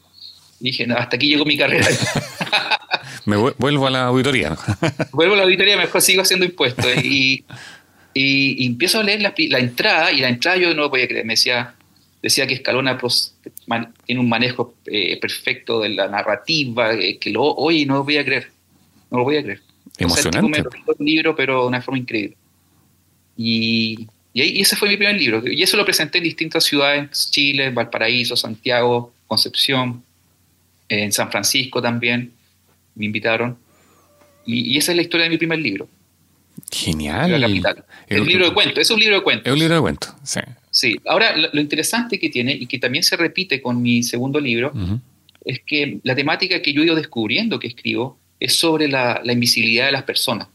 dije, 0.60 0.86
no, 0.86 0.96
hasta 0.98 1.16
aquí 1.16 1.28
llegó 1.28 1.46
mi 1.46 1.58
carrera. 1.58 1.88
me 3.26 3.38
vuelvo 3.38 3.88
a 3.88 3.90
la 3.90 4.06
auditoría. 4.06 4.58
vuelvo 5.12 5.34
a 5.36 5.38
la 5.38 5.44
auditoría, 5.44 5.78
mejor 5.78 6.02
sigo 6.02 6.22
haciendo 6.22 6.46
impuestos. 6.46 6.86
Y, 7.04 7.46
y, 8.14 8.68
empiezo 8.68 9.00
a 9.00 9.04
leer 9.04 9.22
la, 9.22 9.34
la, 9.38 9.60
entrada, 9.60 10.12
y 10.12 10.20
la 10.20 10.30
entrada 10.30 10.58
yo 10.58 10.74
no 10.74 10.82
lo 10.84 10.90
podía 10.90 11.08
creer. 11.08 11.26
Me 11.26 11.34
decía, 11.34 11.76
decía 12.22 12.46
que 12.46 12.56
Escalona 12.56 12.98
pues, 13.80 14.06
tiene 14.06 14.22
un 14.22 14.30
manejo 14.30 14.76
eh, 14.86 15.20
perfecto 15.20 15.82
de 15.82 15.90
la 15.90 16.08
narrativa, 16.08 16.94
eh, 16.94 17.18
que 17.18 17.30
lo, 17.30 17.44
hoy 17.44 17.86
no 17.86 17.96
lo 17.96 18.04
voy 18.04 18.18
a 18.18 18.26
creer, 18.26 18.52
no 19.10 19.20
lo 19.20 19.24
voy 19.24 19.38
a 19.38 19.44
creer. 19.44 19.62
Emocionante. 19.98 20.64
O 20.86 20.96
el 20.98 21.06
libro, 21.06 21.36
pero 21.36 21.62
de 21.62 21.68
una 21.68 21.82
forma 21.82 22.00
increíble. 22.00 22.36
Y, 23.38 24.08
y, 24.34 24.62
ese 24.62 24.76
fue 24.76 24.90
mi 24.90 24.98
primer 24.98 25.16
libro, 25.16 25.44
y 25.50 25.62
eso 25.62 25.78
lo 25.78 25.86
presenté 25.86 26.18
en 26.20 26.26
distintas 26.26 26.64
ciudades, 26.64 27.30
Chile, 27.32 27.70
Valparaíso, 27.70 28.36
Santiago, 28.36 29.14
Concepción, 29.28 30.04
en 30.90 31.12
San 31.12 31.32
Francisco 31.32 31.82
también, 31.82 32.34
me 32.96 33.06
invitaron. 33.06 33.58
Y, 34.46 34.74
y 34.74 34.78
esa 34.78 34.92
es 34.92 34.98
la 34.98 35.04
historia 35.04 35.24
de 35.26 35.30
mi 35.30 35.38
primer 35.38 35.60
libro. 35.60 35.88
Genial. 36.72 37.32
La 37.32 37.48
capital. 37.48 37.86
El, 38.08 38.26
libro 38.26 38.46
de 38.46 38.54
cuentos, 38.54 38.80
es 38.80 38.92
un 38.92 39.00
libro 39.00 39.16
de 39.16 39.24
cuentos. 39.24 39.48
Es 39.48 39.54
un 39.54 39.60
libro 39.60 39.76
de 39.76 39.82
cuentos, 39.82 40.14
sí. 40.24 40.42
Sí, 40.72 40.96
ahora 41.06 41.36
lo, 41.36 41.60
interesante 41.60 42.18
que 42.18 42.30
tiene 42.30 42.54
y 42.54 42.66
que 42.66 42.80
también 42.80 43.04
se 43.04 43.18
repite 43.18 43.62
con 43.62 43.82
mi 43.82 44.04
segundo 44.04 44.40
libro 44.40 44.72
es 45.44 45.60
que 45.66 46.00
la 46.04 46.16
temática 46.16 46.62
que 46.62 46.72
yo 46.72 46.82
he 46.82 46.86
ido 46.86 46.96
descubriendo 46.96 47.60
que 47.60 47.68
escribo 47.68 48.18
es 48.40 48.56
sobre 48.56 48.88
la, 48.88 49.22
invisibilidad 49.26 49.88
de 49.88 49.92
las 49.92 50.04
personas. 50.04 50.48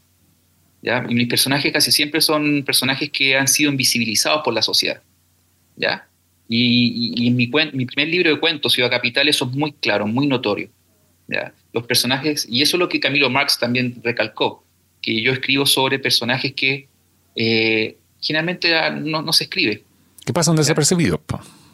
¿ya? 0.81 1.05
Y 1.07 1.13
mis 1.13 1.27
personajes 1.27 1.71
casi 1.71 1.91
siempre 1.91 2.21
son 2.21 2.63
personajes 2.63 3.11
que 3.11 3.37
han 3.37 3.47
sido 3.47 3.71
invisibilizados 3.71 4.41
por 4.43 4.53
la 4.53 4.61
sociedad. 4.63 5.01
¿ya? 5.75 6.07
Y, 6.49 7.27
en 7.27 7.35
mi, 7.35 7.47
mi, 7.73 7.85
primer 7.85 8.07
libro 8.07 8.31
de 8.31 8.39
cuentos, 8.39 8.73
Ciudad 8.73 8.89
Capital, 8.89 9.27
eso 9.27 9.45
es 9.45 9.51
muy 9.51 9.71
claro, 9.73 10.07
muy 10.07 10.25
notorio. 10.25 10.69
¿ya? 11.27 11.53
Los 11.73 11.85
personajes, 11.85 12.47
y 12.49 12.61
eso 12.61 12.77
es 12.77 12.79
lo 12.79 12.89
que 12.89 12.99
Camilo 12.99 13.29
Marx 13.29 13.59
también 13.59 14.01
recalcó, 14.03 14.63
que 15.01 15.21
yo 15.21 15.31
escribo 15.31 15.65
sobre 15.65 15.99
personajes 15.99 16.53
que 16.53 16.87
eh, 17.35 17.97
generalmente 18.19 18.73
no, 19.01 19.21
no 19.21 19.31
se 19.31 19.43
escribe. 19.43 19.83
Que 20.27 20.33
pasan 20.33 20.57
desapercibidos. 20.57 21.21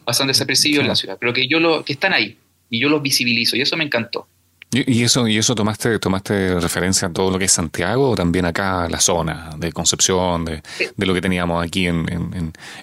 Pasan 0.06 0.28
desapercibidos 0.28 0.84
en 0.84 0.88
la 0.88 0.96
ciudad, 0.96 1.18
pero 1.20 1.34
que 1.34 1.48
yo 1.48 1.60
lo, 1.60 1.84
que 1.84 1.94
están 1.94 2.14
ahí 2.14 2.38
y 2.70 2.78
yo 2.78 2.88
los 2.88 3.02
visibilizo 3.02 3.56
y 3.56 3.62
eso 3.62 3.76
me 3.76 3.84
encantó. 3.84 4.28
¿Y, 4.72 5.02
eso, 5.02 5.28
y 5.28 5.40
eso 5.40 5.56
tomaste, 5.56 5.98
tomaste 5.98 6.60
referencia 6.60 7.08
a 7.08 7.12
todo 7.12 7.32
lo 7.32 7.40
que 7.40 7.46
es 7.46 7.52
Santiago 7.52 8.12
o 8.12 8.16
también 8.16 8.46
acá 8.46 8.88
la 8.90 9.00
zona 9.00 9.56
de 9.58 9.72
Concepción, 9.72 10.46
de, 10.46 10.62
lo 10.98 11.16
que 11.16 11.22
teníamos 11.22 11.66
aquí 11.66 11.88
en, 11.88 12.06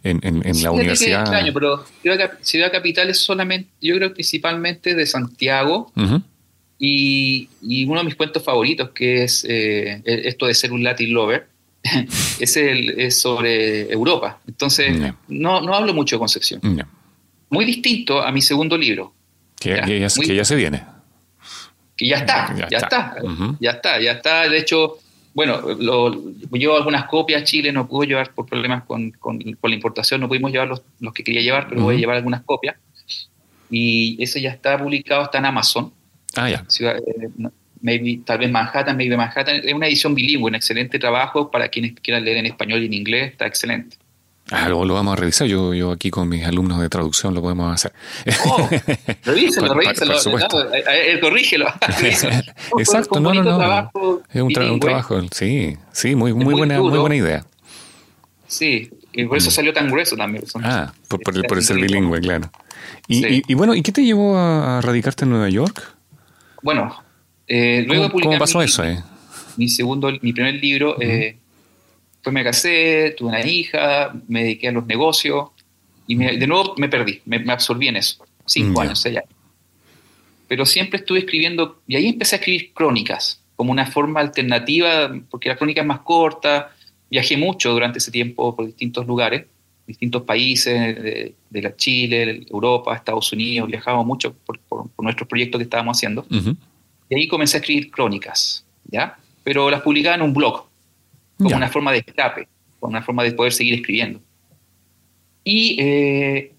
la 0.02 0.70
universidad? 0.72 1.20
extraño, 1.20 1.52
pero 1.54 1.84
ciudad, 2.40 2.72
Capital 2.72 3.08
es 3.08 3.20
solamente, 3.20 3.70
yo 3.80 3.94
creo 3.94 4.12
principalmente 4.12 4.96
de 4.96 5.06
Santiago 5.06 5.92
y, 6.80 7.48
uno 7.86 8.00
de 8.00 8.06
mis 8.06 8.16
cuentos 8.16 8.42
favoritos 8.42 8.90
que 8.90 9.22
es 9.22 9.46
eh, 9.48 10.02
esto 10.04 10.46
de 10.46 10.54
ser 10.54 10.72
un 10.72 10.82
Latin 10.82 11.14
Lover 11.14 11.46
es, 12.40 12.56
el, 12.56 13.00
es 13.00 13.20
sobre 13.20 13.90
Europa. 13.92 14.40
Entonces, 14.46 14.96
no, 15.28 15.60
no 15.60 15.74
hablo 15.74 15.94
mucho 15.94 16.16
de 16.16 16.20
Concepción. 16.20 16.60
Muy 17.48 17.64
distinto 17.64 18.22
a 18.22 18.30
mi 18.30 18.42
segundo 18.42 18.76
libro. 18.76 19.12
Que 19.58 20.00
ya, 20.00 20.44
se 20.44 20.56
viene. 20.56 20.82
Que 21.96 22.08
ya 22.08 22.16
está, 22.16 22.54
ya, 22.56 22.78
está, 22.78 23.16
ya 23.60 23.70
está, 23.70 24.00
ya 24.00 24.12
está. 24.12 24.48
De 24.48 24.56
hecho, 24.56 24.98
bueno, 25.34 25.60
lo, 25.78 26.32
llevo 26.52 26.76
algunas 26.76 27.04
copias 27.06 27.42
a 27.42 27.44
Chile, 27.44 27.72
no 27.72 27.86
pude 27.86 28.06
llevar 28.06 28.32
por 28.32 28.46
problemas 28.46 28.84
con, 28.84 29.10
con, 29.12 29.38
la 29.38 29.74
importación, 29.74 30.20
no 30.20 30.28
pudimos 30.28 30.50
llevar 30.50 30.68
los, 30.68 30.82
los 31.00 31.12
que 31.12 31.22
quería 31.22 31.42
llevar, 31.42 31.68
pero 31.68 31.82
voy 31.82 31.96
a 31.96 31.98
llevar 31.98 32.16
algunas 32.16 32.42
copias. 32.42 32.76
Y 33.70 34.20
ese 34.22 34.40
ya 34.40 34.50
está 34.50 34.78
publicado, 34.78 35.24
está 35.24 35.38
en 35.38 35.46
Amazon. 35.46 35.92
Ah, 36.36 36.48
ya. 36.48 36.64
Eh, 36.80 37.50
maybe, 37.80 38.20
tal 38.24 38.38
vez 38.38 38.50
Manhattan, 38.50 38.96
maybe 38.96 39.16
Manhattan. 39.16 39.60
Es 39.64 39.72
una 39.72 39.86
edición 39.86 40.14
bilingüe, 40.14 40.48
un 40.48 40.54
excelente 40.54 40.98
trabajo 40.98 41.50
para 41.50 41.68
quienes 41.68 41.94
quieran 42.00 42.24
leer 42.24 42.38
en 42.38 42.46
español 42.46 42.82
y 42.82 42.86
en 42.86 42.94
inglés, 42.94 43.32
está 43.32 43.46
excelente. 43.46 43.96
Ah, 44.50 44.68
luego 44.68 44.84
lo 44.84 44.94
vamos 44.94 45.12
a 45.12 45.16
revisar. 45.16 45.46
Yo, 45.46 45.74
yo 45.74 45.92
aquí 45.92 46.10
con 46.10 46.28
mis 46.28 46.44
alumnos 46.44 46.80
de 46.80 46.88
traducción 46.88 47.34
lo 47.34 47.40
podemos 47.40 47.72
hacer. 47.72 47.92
Oh, 48.46 48.68
revíselo, 49.24 49.74
revíselo. 49.74 50.14
corrígelo. 51.20 51.66
Exacto, 52.78 53.20
no, 53.20 53.32
no, 53.32 53.42
no. 53.44 54.22
Es 54.32 54.42
un, 54.42 54.80
trabajo, 54.80 55.20
sí, 55.30 55.76
sí, 55.92 56.16
muy, 56.16 56.32
muy, 56.32 56.54
buena, 56.54 56.80
muy 56.80 56.98
buena 56.98 57.14
idea. 57.14 57.44
Sí, 58.48 58.90
y 59.12 59.24
por 59.26 59.38
eso 59.38 59.50
mm. 59.50 59.52
salió 59.52 59.72
tan 59.72 59.88
grueso 59.88 60.16
también. 60.16 60.42
ah, 60.64 60.92
por, 61.06 61.20
por, 61.22 61.36
el, 61.36 61.62
ser 61.62 61.76
bilingüe, 61.76 62.20
claro. 62.20 62.50
Y, 63.06 63.42
y, 63.50 63.54
bueno, 63.54 63.74
¿y 63.76 63.82
qué 63.82 63.92
te 63.92 64.04
llevó 64.04 64.36
a 64.36 64.80
radicarte 64.80 65.24
en 65.24 65.30
Nueva 65.30 65.48
York? 65.48 65.94
Bueno, 66.62 66.96
eh, 67.52 67.84
luego 67.84 68.08
¿Cómo, 68.12 68.38
pasó 68.38 68.62
eso? 68.62 68.84
Eh? 68.84 69.02
Mi 69.56 69.68
segundo, 69.68 70.08
mi 70.22 70.32
primer 70.32 70.54
libro, 70.54 71.00
eh, 71.00 71.36
pues 72.22 72.32
me 72.32 72.44
casé, 72.44 73.12
tuve 73.18 73.30
una 73.30 73.44
hija, 73.44 74.14
me 74.28 74.44
dediqué 74.44 74.68
a 74.68 74.72
los 74.72 74.86
negocios 74.86 75.48
y 76.06 76.14
de 76.14 76.46
nuevo 76.46 76.74
me 76.76 76.88
perdí, 76.88 77.20
me, 77.24 77.38
absorbí 77.52 77.88
en 77.88 77.96
eso. 77.96 78.24
Cinco 78.46 78.82
años, 78.82 79.00
seis 79.00 79.16
años. 79.16 79.30
Pero 80.46 80.64
siempre 80.64 81.00
estuve 81.00 81.20
escribiendo, 81.20 81.80
y 81.88 81.96
ahí 81.96 82.06
empecé 82.06 82.36
a 82.36 82.38
escribir 82.38 82.72
crónicas, 82.72 83.42
como 83.56 83.72
una 83.72 83.86
forma 83.86 84.20
alternativa, 84.20 85.12
porque 85.28 85.48
la 85.48 85.56
crónica 85.56 85.80
es 85.80 85.86
más 85.88 86.00
corta. 86.00 86.72
Viajé 87.10 87.36
mucho 87.36 87.72
durante 87.72 87.98
ese 87.98 88.12
tiempo 88.12 88.54
por 88.54 88.66
distintos 88.66 89.08
lugares, 89.08 89.46
distintos 89.88 90.22
países, 90.22 91.02
de, 91.02 91.62
la 91.62 91.74
Chile, 91.74 92.46
Europa, 92.48 92.94
Estados 92.94 93.32
Unidos, 93.32 93.68
viajaba 93.68 94.04
mucho 94.04 94.34
por, 94.34 94.60
nuestros 95.00 95.28
proyectos 95.28 95.58
que 95.58 95.64
estábamos 95.64 95.96
haciendo. 95.98 96.24
Y 97.10 97.16
ahí 97.16 97.28
comencé 97.28 97.58
a 97.58 97.60
escribir 97.60 97.90
crónicas, 97.90 98.64
¿ya? 98.84 99.18
Pero 99.44 99.68
las 99.68 99.82
publicaba 99.82 100.14
en 100.14 100.22
un 100.22 100.32
blog, 100.32 100.68
como 101.36 101.56
una 101.56 101.68
forma 101.68 101.92
de 101.92 101.98
escape, 101.98 102.48
como 102.78 102.92
una 102.92 103.02
forma 103.02 103.24
de 103.24 103.32
poder 103.32 103.52
seguir 103.52 103.74
escribiendo. 103.74 104.20
Y 105.42 105.76
eh, 105.80 106.52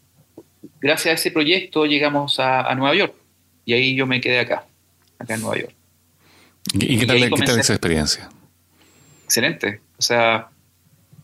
gracias 0.82 1.12
a 1.12 1.16
ese 1.16 1.32
proyecto 1.32 1.86
llegamos 1.86 2.40
a, 2.40 2.76
Nueva 2.76 2.94
York. 2.94 3.16
y 3.66 3.74
ahí 3.74 3.96
yo 3.96 4.06
me 4.06 4.20
quedé 4.20 4.40
acá, 4.40 4.66
acá 5.18 5.36
en 5.36 5.42
Nueva 5.42 5.62
York. 5.62 5.74
¿Y, 6.74 7.00
qué, 7.00 7.06
tal, 7.06 7.18
¿qué 7.18 7.46
tal 7.46 7.60
esa 7.60 7.74
experiencia? 7.74 8.30
Excelente. 9.24 9.80
O 9.98 10.02
sea, 10.02 10.50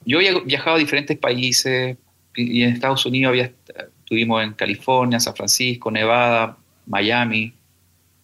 yo 0.05 0.21
he 0.21 0.41
viajado 0.45 0.77
a 0.77 0.79
diferentes 0.79 1.17
países 1.17 1.97
y 2.33 2.63
en 2.63 2.69
Estados 2.69 3.05
Unidos 3.05 3.31
había, 3.31 3.51
estuvimos 3.99 4.41
en 4.41 4.53
California, 4.53 5.19
San 5.19 5.35
Francisco, 5.35 5.91
Nevada, 5.91 6.55
Miami. 6.85 7.53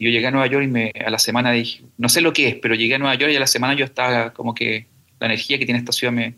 Yo 0.03 0.09
llegué 0.09 0.27
a 0.27 0.31
Nueva 0.31 0.47
York 0.47 0.65
y 0.65 0.67
me, 0.67 0.91
a 1.05 1.09
la 1.09 1.19
semana 1.19 1.51
dije, 1.51 1.83
no 1.97 2.09
sé 2.09 2.21
lo 2.21 2.33
que 2.33 2.49
es, 2.49 2.55
pero 2.55 2.75
llegué 2.75 2.95
a 2.95 2.99
Nueva 2.99 3.15
York 3.15 3.31
y 3.31 3.35
a 3.35 3.39
la 3.39 3.47
semana 3.47 3.73
yo 3.73 3.85
estaba 3.85 4.33
como 4.33 4.53
que 4.53 4.87
la 5.19 5.27
energía 5.27 5.57
que 5.57 5.65
tiene 5.65 5.79
esta 5.79 5.91
ciudad 5.91 6.13
me, 6.13 6.35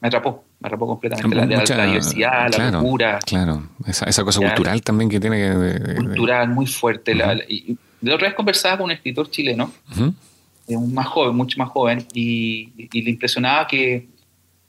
me 0.00 0.08
atrapó, 0.08 0.44
me 0.60 0.66
atrapó 0.66 0.86
completamente. 0.86 1.34
la, 1.34 1.46
diversidad, 1.86 2.50
la 2.56 2.70
locura. 2.70 3.18
Claro, 3.24 3.68
esa, 3.86 4.04
esa 4.06 4.22
cosa 4.24 4.40
cultural 4.40 4.82
también 4.82 5.10
que 5.10 5.18
tiene 5.18 5.38
que... 5.38 5.94
cultural, 5.96 6.48
muy 6.48 6.66
fuerte. 6.66 7.14
la, 7.14 7.34
y 7.48 7.76
de 8.00 8.12
otra 8.12 8.28
vez 8.28 8.34
conversaba 8.34 8.76
con 8.76 8.84
un 8.84 8.90
escritor 8.90 9.30
chileno, 9.30 9.72
un 10.66 10.94
más 10.94 11.06
joven, 11.06 11.34
mucho 11.34 11.58
más 11.58 11.70
joven, 11.70 12.06
y, 12.12 12.70
y 12.92 13.02
le 13.02 13.10
impresionaba 13.10 13.66
que 13.66 14.08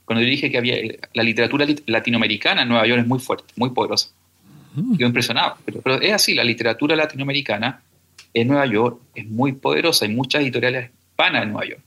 cuando 0.05 0.24
yo 0.24 0.29
dije 0.29 0.50
que 0.50 0.57
había 0.57 0.77
la 1.13 1.24
literatura 1.24 1.65
latinoamericana 1.88 2.62
en 2.62 2.69
Nueva 2.69 2.88
York 2.88 3.01
es 3.01 3.07
muy 3.07 3.19
fuerte, 3.19 3.53
muy 3.57 3.72
poderosa. 3.72 4.10
Yo 4.75 5.07
impresionado, 5.07 5.55
pero, 5.63 5.81
pero, 5.81 6.01
es 6.01 6.12
así, 6.12 6.34
la 6.34 6.43
literatura 6.43 6.98
latinoamericana 6.98 7.81
en 8.36 8.50
Nueva 8.50 8.65
York 8.68 9.00
es 9.15 9.25
muy 9.25 9.54
poderosa, 9.54 10.06
hay 10.06 10.13
muchas 10.13 10.44
editoriales 10.44 10.92
hispanas 11.10 11.44
en 11.44 11.51
Nueva 11.54 11.68
York 11.68 11.82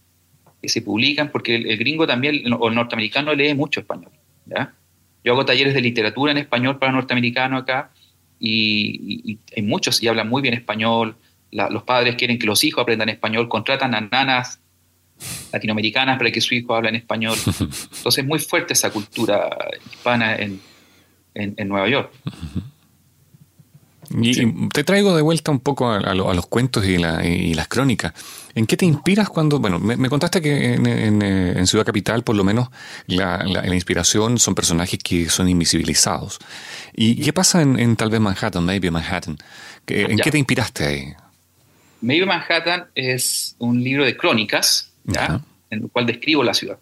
que 0.60 0.68
se 0.68 0.82
publican 0.82 1.30
porque 1.30 1.54
el, 1.54 1.76
gringo 1.76 2.06
también, 2.06 2.52
o 2.52 2.68
el 2.68 2.74
norteamericano 2.74 3.32
lee 3.34 3.54
mucho 3.54 3.80
español. 3.80 4.10
¿ya? 4.46 4.74
Yo 5.22 5.32
hago 5.32 5.44
talleres 5.44 5.74
de 5.74 5.80
literatura 5.80 6.32
en 6.32 6.38
español 6.38 6.78
para 6.78 6.90
norteamericanos 6.90 7.62
acá 7.62 7.90
y, 8.40 9.38
hay 9.56 9.62
muchos 9.62 10.02
y 10.02 10.08
hablan 10.08 10.28
muy 10.28 10.42
bien 10.42 10.54
español. 10.54 11.16
los 11.50 11.82
padres 11.84 12.16
quieren 12.16 12.38
que 12.38 12.46
los 12.46 12.64
hijos 12.64 12.82
aprendan 12.82 13.08
español, 13.08 13.48
contratan 13.48 13.94
a 13.94 14.00
nanas 14.00 14.60
latinoamericanas 15.52 16.16
para 16.16 16.30
que 16.30 16.40
su 16.40 16.54
hijo 16.54 16.74
hable 16.74 16.88
en 16.88 16.96
español. 16.96 17.36
Entonces 17.46 18.18
es 18.18 18.26
muy 18.26 18.38
fuerte 18.38 18.72
esa 18.72 18.90
cultura 18.90 19.48
hispana 19.92 20.36
en, 20.36 20.60
en, 21.34 21.68
Nueva 21.68 21.88
York. 21.88 22.12
Y 24.20 24.68
te 24.70 24.84
traigo 24.84 25.14
de 25.16 25.22
vuelta 25.22 25.50
un 25.50 25.60
poco 25.60 25.90
a, 25.90 26.14
los 26.14 26.46
cuentos 26.46 26.86
y, 26.86 26.98
las 26.98 27.68
crónicas. 27.68 28.12
¿En 28.54 28.66
qué 28.66 28.76
te 28.76 28.84
inspiras 28.86 29.28
cuando, 29.28 29.58
bueno, 29.58 29.78
me, 29.78 30.08
contaste 30.08 30.40
que 30.40 30.74
en, 30.74 31.66
Ciudad 31.66 31.84
Capital 31.84 32.22
por 32.24 32.36
lo 32.36 32.44
menos 32.44 32.68
la, 33.06 33.44
inspiración 33.74 34.38
son 34.38 34.54
personajes 34.54 34.98
que 35.02 35.28
son 35.28 35.48
invisibilizados. 35.48 36.38
¿Y 36.94 37.22
qué 37.22 37.32
pasa 37.32 37.62
en, 37.62 37.96
tal 37.96 38.10
vez 38.10 38.20
Manhattan, 38.20 38.64
Maybe 38.64 38.90
Manhattan? 38.90 39.38
¿En 39.86 40.18
qué 40.18 40.30
te 40.30 40.38
inspiraste 40.38 40.84
ahí? 40.84 41.12
Maybe 42.00 42.26
Manhattan 42.26 42.86
es 42.94 43.56
un 43.58 43.82
libro 43.82 44.04
de 44.04 44.16
crónicas 44.16 44.92
en 45.70 45.82
el 45.82 45.90
cual 45.90 46.06
describo 46.06 46.42
la 46.42 46.54
ciudad. 46.54 46.78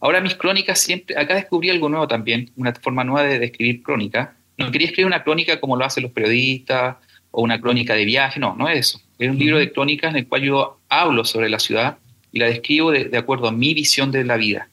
Ahora 0.00 0.20
mis 0.20 0.34
crónicas 0.34 0.80
siempre, 0.80 1.18
acá 1.18 1.34
descubrí 1.34 1.68
algo 1.68 1.88
nuevo 1.88 2.08
también, 2.08 2.50
una 2.56 2.72
forma 2.74 3.04
nueva 3.04 3.28
de 3.28 3.44
escribir 3.44 3.82
crónica. 3.82 4.34
No 4.60 4.70
quería 4.70 4.88
escribir 4.88 5.06
una 5.06 5.22
crónica 5.22 5.58
como 5.58 5.76
lo 5.76 5.84
hacen 5.84 6.02
los 6.02 6.12
periodistas 6.12 6.96
o 7.30 7.42
una 7.42 7.60
crónica 7.60 7.94
de 7.94 8.04
viaje, 8.04 8.38
no, 8.38 8.54
no 8.56 8.68
es 8.68 8.78
eso. 8.78 9.00
Es 9.18 9.30
un 9.30 9.38
libro 9.38 9.58
de 9.58 9.72
crónicas 9.72 10.10
en 10.10 10.18
el 10.18 10.28
cual 10.28 10.42
yo 10.42 10.80
hablo 10.88 11.24
sobre 11.24 11.48
la 11.48 11.58
ciudad 11.58 11.98
y 12.32 12.38
la 12.38 12.46
describo 12.46 12.90
de, 12.90 13.16
acuerdo 13.16 13.48
a 13.48 13.52
mi 13.52 13.74
visión 13.74 14.10
de 14.10 14.24
la 14.24 14.36
vida. 14.36 14.68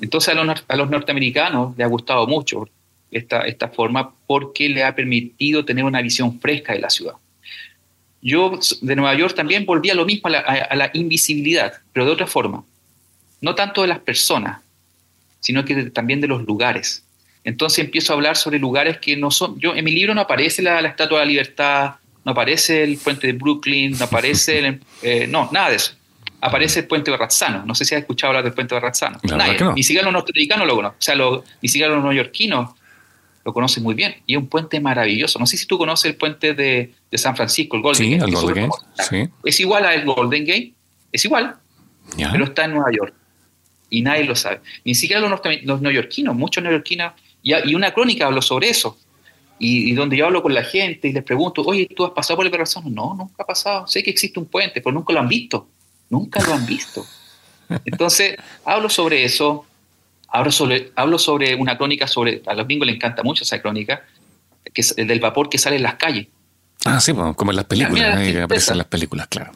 Entonces 0.00 0.34
a 0.34 0.34
los, 0.34 0.64
a 0.68 0.76
los, 0.76 0.90
norteamericanos 0.90 1.76
les 1.76 1.84
ha 1.84 1.88
gustado 1.88 2.26
mucho 2.26 2.68
esta, 3.10 3.40
esta 3.42 3.68
forma 3.68 4.12
porque 4.26 4.68
le 4.68 4.84
ha 4.84 4.94
permitido 4.94 5.64
tener 5.64 5.84
una 5.84 6.02
visión 6.02 6.38
fresca 6.40 6.72
de 6.72 6.80
la 6.80 6.90
ciudad. 6.90 7.14
Yo 8.24 8.58
de 8.80 8.96
Nueva 8.96 9.14
York 9.14 9.34
también 9.34 9.66
volví 9.66 9.90
a 9.90 9.94
lo 9.94 10.06
mismo, 10.06 10.30
a 10.30 10.74
la, 10.74 10.90
invisibilidad, 10.94 11.74
pero 11.92 12.06
de 12.06 12.12
otra 12.12 12.26
forma. 12.26 12.64
No 13.42 13.54
tanto 13.54 13.82
de 13.82 13.88
las 13.88 13.98
personas, 13.98 14.62
sino 15.40 15.62
que 15.66 15.90
también 15.90 16.22
de 16.22 16.28
los 16.28 16.42
lugares. 16.44 17.04
Entonces 17.44 17.84
empiezo 17.84 18.12
a 18.12 18.16
hablar 18.16 18.36
sobre 18.36 18.58
lugares 18.58 18.98
que 18.98 19.16
no 19.16 19.30
son... 19.30 19.58
Yo, 19.60 19.74
en 19.74 19.84
mi 19.84 19.92
libro 19.92 20.14
no 20.14 20.22
aparece 20.22 20.62
la, 20.62 20.80
Estatua 20.80 21.20
de 21.20 21.26
la 21.26 21.30
Libertad, 21.30 21.94
no 22.24 22.32
aparece 22.32 22.82
el 22.82 22.96
puente 22.96 23.26
de 23.26 23.34
Brooklyn, 23.34 23.96
no 23.98 24.04
aparece... 24.06 24.58
El, 24.58 24.80
eh, 25.02 25.26
no, 25.28 25.50
nada 25.52 25.70
de 25.70 25.76
eso. 25.76 25.94
Aparece 26.40 26.80
el 26.80 26.86
puente 26.86 27.10
de 27.10 27.16
Barrazzano. 27.16 27.64
No 27.64 27.74
sé 27.74 27.84
si 27.84 27.94
has 27.94 28.00
escuchado 28.00 28.30
hablar 28.30 28.44
del 28.44 28.52
puente 28.52 28.74
de 28.74 28.80
Barrazzano. 28.80 29.18
Nadie. 29.22 29.58
Ni 29.74 29.82
siquiera 29.82 30.04
los 30.04 30.12
norteamericanos 30.12 30.66
lo 30.66 30.76
conocen. 30.76 30.98
O 30.98 31.02
sea, 31.02 31.42
ni 31.62 31.68
siquiera 31.68 31.94
los 31.94 32.02
neoyorquinos 32.02 32.70
lo 33.44 33.52
conoce 33.52 33.80
muy 33.80 33.94
bien. 33.94 34.16
Y 34.26 34.34
es 34.34 34.38
un 34.38 34.48
puente 34.48 34.80
maravilloso. 34.80 35.38
No 35.38 35.46
sé 35.46 35.56
si 35.56 35.66
tú 35.66 35.78
conoces 35.78 36.10
el 36.10 36.16
puente 36.16 36.54
de, 36.54 36.94
San 37.12 37.36
Francisco, 37.36 37.76
el 37.76 37.82
Golden 37.82 38.18
Gate. 38.18 38.24
El 38.24 38.34
Golden 38.34 38.70
Gate. 38.70 39.30
Es 39.44 39.60
igual 39.60 39.84
al 39.84 40.04
Golden 40.04 40.44
Gate, 40.44 40.72
es 41.12 41.24
igual, 41.24 41.56
pero 42.16 42.44
está 42.44 42.64
en 42.64 42.72
Nueva 42.72 42.90
York. 42.90 43.14
Y 43.90 44.02
nadie 44.02 44.24
lo 44.24 44.34
sabe. 44.34 44.60
Ni 44.84 44.94
siquiera 44.94 45.20
los, 45.20 45.40
los 45.62 45.80
neoyorquinos, 45.80 46.34
muchos 46.34 46.62
neoyorquinos. 46.62 47.12
Y, 47.44 47.54
y, 47.70 47.74
una 47.76 47.94
crónica 47.94 48.26
habló 48.26 48.42
sobre 48.42 48.70
eso. 48.70 48.98
Y, 49.60 49.92
donde 49.92 50.16
yo 50.16 50.26
hablo 50.26 50.42
con 50.42 50.52
la 50.52 50.64
gente 50.64 51.06
y 51.06 51.12
les 51.12 51.22
pregunto, 51.22 51.62
oye, 51.62 51.86
¿tú 51.94 52.04
has 52.04 52.10
pasado 52.10 52.38
por 52.38 52.44
el 52.44 52.50
Verrazano? 52.50 52.90
No, 52.90 53.14
nunca 53.14 53.44
ha 53.44 53.46
pasado. 53.46 53.86
Sé 53.86 54.02
que 54.02 54.10
existe 54.10 54.40
un 54.40 54.46
puente, 54.46 54.80
pero 54.80 54.92
nunca 54.92 55.12
lo 55.12 55.20
han 55.20 55.28
visto. 55.28 55.68
Nunca 56.10 56.42
lo 56.42 56.54
han 56.54 56.66
visto. 56.66 57.06
Entonces, 57.84 58.36
hablo 58.64 58.88
sobre 58.90 59.24
eso 59.24 59.64
Hablo 60.34 60.50
sobre, 60.50 60.90
hablo 60.96 61.16
sobre 61.16 61.54
una 61.54 61.78
crónica 61.78 62.08
sobre, 62.08 62.42
a 62.46 62.54
los 62.54 62.66
bingos 62.66 62.88
les 62.88 62.96
encanta 62.96 63.22
mucho 63.22 63.44
esa 63.44 63.62
crónica, 63.62 64.04
que 64.72 64.80
es 64.80 64.92
el 64.98 65.06
del 65.06 65.20
vapor 65.20 65.48
que 65.48 65.58
sale 65.58 65.76
en 65.76 65.84
las 65.84 65.94
calles. 65.94 66.26
Ah, 66.84 66.98
sí, 66.98 67.12
como 67.12 67.52
en 67.52 67.56
las 67.56 67.66
películas, 67.66 68.18
que 68.18 68.40
aparecen 68.40 68.72
en 68.74 68.78
las 68.78 68.86
películas, 68.88 69.28
claro. 69.28 69.52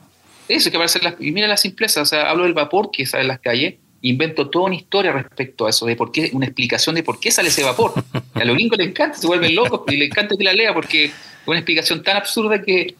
Eso, 0.47 0.71
que 0.71 0.77
aparece 0.77 0.99
en 0.99 1.05
las, 1.05 1.15
y 1.19 1.33
mira 1.33 1.49
la 1.49 1.57
simpleza, 1.57 2.01
o 2.01 2.05
sea, 2.05 2.31
hablo 2.31 2.45
del 2.45 2.55
vapor 2.55 2.93
que 2.93 3.07
sale 3.07 3.23
en 3.23 3.29
las 3.29 3.41
calles, 3.41 3.75
invento 4.03 4.49
toda 4.49 4.67
una 4.67 4.77
historia 4.77 5.13
respecto 5.13 5.67
a 5.67 5.71
eso, 5.71 5.87
de 5.87 5.97
por 5.97 6.13
qué, 6.13 6.31
una 6.33 6.47
explicación 6.47 6.95
de 6.95 7.03
por 7.03 7.19
qué 7.19 7.31
sale 7.31 7.49
ese 7.49 7.65
vapor. 7.65 7.93
a 8.35 8.45
los 8.45 8.57
bingos 8.57 8.79
les 8.79 8.89
encanta, 8.89 9.19
se 9.19 9.27
vuelven 9.27 9.55
locos 9.55 9.83
y 9.89 9.97
les 9.97 10.11
encanta 10.11 10.37
que 10.37 10.45
la 10.45 10.53
lea 10.53 10.73
porque 10.73 11.07
es 11.07 11.13
una 11.47 11.59
explicación 11.59 12.03
tan 12.03 12.17
absurda 12.17 12.63
que 12.63 12.95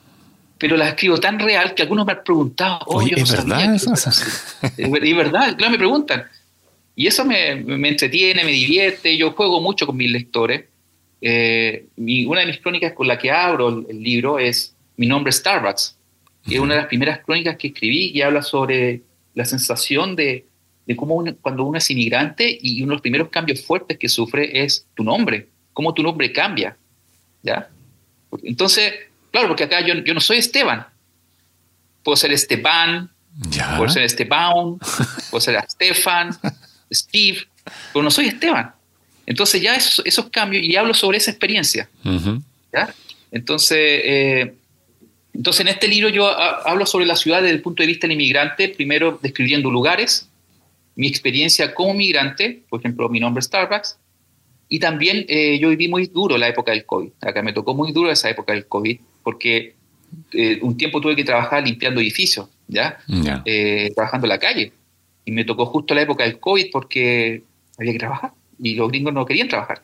pero 0.59 0.77
la 0.77 0.89
escribo 0.89 1.19
tan 1.19 1.39
real 1.39 1.73
que 1.75 1.83
algunos 1.83 2.05
me 2.05 2.13
han 2.13 2.25
preguntado, 2.25 2.81
Oye, 2.87 3.15
¿es 3.17 3.31
verdad 3.31 3.75
eso? 3.75 3.93
Es 3.95 4.91
verdad, 5.17 5.57
claro, 5.57 5.71
me 5.71 5.79
preguntan. 5.79 6.25
Y 6.97 7.07
eso 7.07 7.25
me, 7.25 7.55
me, 7.55 7.89
entretiene, 7.89 8.45
me 8.45 8.51
divierte, 8.51 9.17
yo 9.17 9.31
juego 9.31 9.61
mucho 9.61 9.87
con 9.87 9.97
mis 9.97 10.11
lectores. 10.11 10.65
Eh, 11.21 11.87
una 11.97 12.41
de 12.41 12.47
mis 12.47 12.59
crónicas 12.59 12.93
con 12.93 13.07
la 13.07 13.19
que 13.19 13.31
abro 13.31 13.87
el, 13.89 14.03
libro 14.03 14.41
es 14.41 14.75
Mi 14.97 15.07
nombre 15.07 15.31
es 15.31 15.37
Starbucks, 15.37 15.97
que 16.45 16.57
es 16.57 16.61
una 16.61 16.75
de 16.75 16.81
las 16.81 16.89
primeras 16.89 17.21
crónicas 17.21 17.57
que 17.57 17.69
escribí 17.69 18.11
y 18.13 18.23
habla 18.23 18.43
sobre 18.43 19.03
la 19.35 19.45
sensación 19.45 20.17
de, 20.17 20.45
de 20.89 20.97
cómo 20.97 21.23
cuando 21.43 21.65
uno 21.65 21.77
es 21.77 21.91
inmigrante 21.91 22.59
y 22.63 22.81
uno 22.83 22.93
de 22.93 22.95
los 22.95 23.03
primeros 23.03 23.29
cambios 23.29 23.63
fuertes 23.63 23.99
que 23.99 24.09
sufre 24.09 24.65
es 24.65 24.87
tu 24.95 25.05
nombre, 25.05 25.47
cómo 25.75 25.93
tu 25.93 26.03
nombre 26.03 26.33
cambia. 26.33 26.79
¿ya? 27.43 27.69
Entonces, 28.43 28.95
claro, 29.31 29.49
porque 29.49 29.65
acá 29.65 29.87
yo, 29.87 29.97
yo 29.97 30.15
no 30.15 30.21
soy 30.21 30.39
Esteban, 30.39 30.87
puedo 32.03 32.17
ser 32.17 32.33
Esteban, 32.33 33.11
puedo 33.77 33.91
ser 33.91 34.03
Esteban, 34.05 34.79
puedo 35.31 35.41
ser 35.43 35.57
Estefan, 35.57 36.31
Steve, 36.91 37.41
pero 37.93 38.03
no 38.03 38.11
soy 38.11 38.29
Esteban. 38.29 38.73
Entonces 39.27 39.61
ya 39.61 39.75
esos, 39.75 40.07
esos 40.07 40.31
cambios, 40.31 40.65
y 40.65 40.75
hablo 40.75 40.95
sobre 40.95 41.19
esa 41.19 41.31
experiencia. 41.31 41.87
Entonces, 43.31 43.79
eh, 43.79 44.55
entonces 45.35 45.61
en 45.61 45.69
este 45.69 45.87
libro 45.87 46.09
yo 46.09 46.27
hablo 46.27 46.87
sobre 46.87 47.05
la 47.05 47.15
ciudad 47.15 47.43
desde 47.43 47.57
el 47.57 47.61
punto 47.61 47.83
de 47.83 47.89
vista 47.89 48.07
del 48.07 48.15
inmigrante, 48.15 48.71
primero 48.71 49.19
describiendo 49.21 49.71
lugares, 49.71 50.28
mi 50.99 51.07
experiencia 51.07 51.73
como 51.75 51.95
migrante, 51.95 52.65
por 52.69 52.81
ejemplo, 52.81 53.09
mi 53.09 53.21
nombre 53.21 53.39
es 53.39 53.47
Starbucks, 53.47 53.99
y 54.69 54.81
también 54.81 55.25
eh, 55.29 55.57
yo 55.61 55.69
viví 55.69 55.87
muy 55.87 56.07
duro 56.09 56.37
la 56.37 56.49
época 56.49 56.73
del 56.73 56.85
COVID. 56.85 57.11
Acá 57.21 57.41
me 57.41 57.53
tocó 57.53 57.73
muy 57.73 57.93
duro 57.93 58.11
esa 58.11 58.29
época 58.29 58.53
del 58.53 58.67
COVID, 58.67 58.99
porque 59.23 59.77
eh, 60.33 60.59
un 60.61 60.77
tiempo 60.77 61.01
tuve 61.01 61.15
que 61.15 61.23
trabajar 61.23 61.65
limpiando 61.65 62.01
edificios, 62.01 62.49
¿ya? 62.67 62.99
trabajando 63.95 64.27
en 64.27 64.29
la 64.29 64.39
calle. 64.41 64.73
Y 65.25 65.31
me 65.31 65.45
tocó 65.45 65.67
justo 65.67 65.95
la 65.95 66.03
época 66.03 66.25
del 66.25 66.41
COVID 66.41 66.67
porque 66.73 67.45
había 67.79 67.93
que 67.93 67.99
trabajar 68.01 68.33
y 68.59 68.75
los 68.75 68.89
gringos 68.89 69.15
no 69.15 69.25
querían 69.25 69.47
trabajar. 69.47 69.83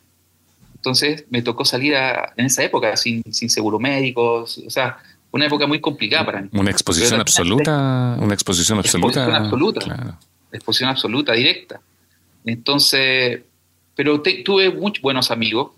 Entonces 0.74 1.26
me 1.30 1.42
tocó 1.42 1.64
salir 1.64 1.94
en 1.94 2.46
esa 2.46 2.64
época 2.64 2.96
sin, 2.96 3.22
sin 3.32 3.48
seguro 3.48 3.78
médico, 3.78 4.42
o 4.42 4.46
sea, 4.46 4.98
una 5.30 5.46
época 5.46 5.68
muy 5.68 5.80
complicada 5.80 6.26
para 6.26 6.42
mí. 6.42 6.48
Una 6.52 6.72
exposición 6.72 7.20
absoluta, 7.20 8.16
una 8.20 8.34
exposición 8.34 8.80
absoluta. 8.80 9.20
Exposición 9.20 9.44
absoluta, 9.44 10.18
exposición 10.56 10.90
absoluta, 10.90 11.32
directa. 11.32 11.80
Entonces, 12.44 13.40
pero 13.94 14.20
tuve 14.20 14.70
muchos 14.70 15.02
buenos 15.02 15.30
amigos. 15.30 15.72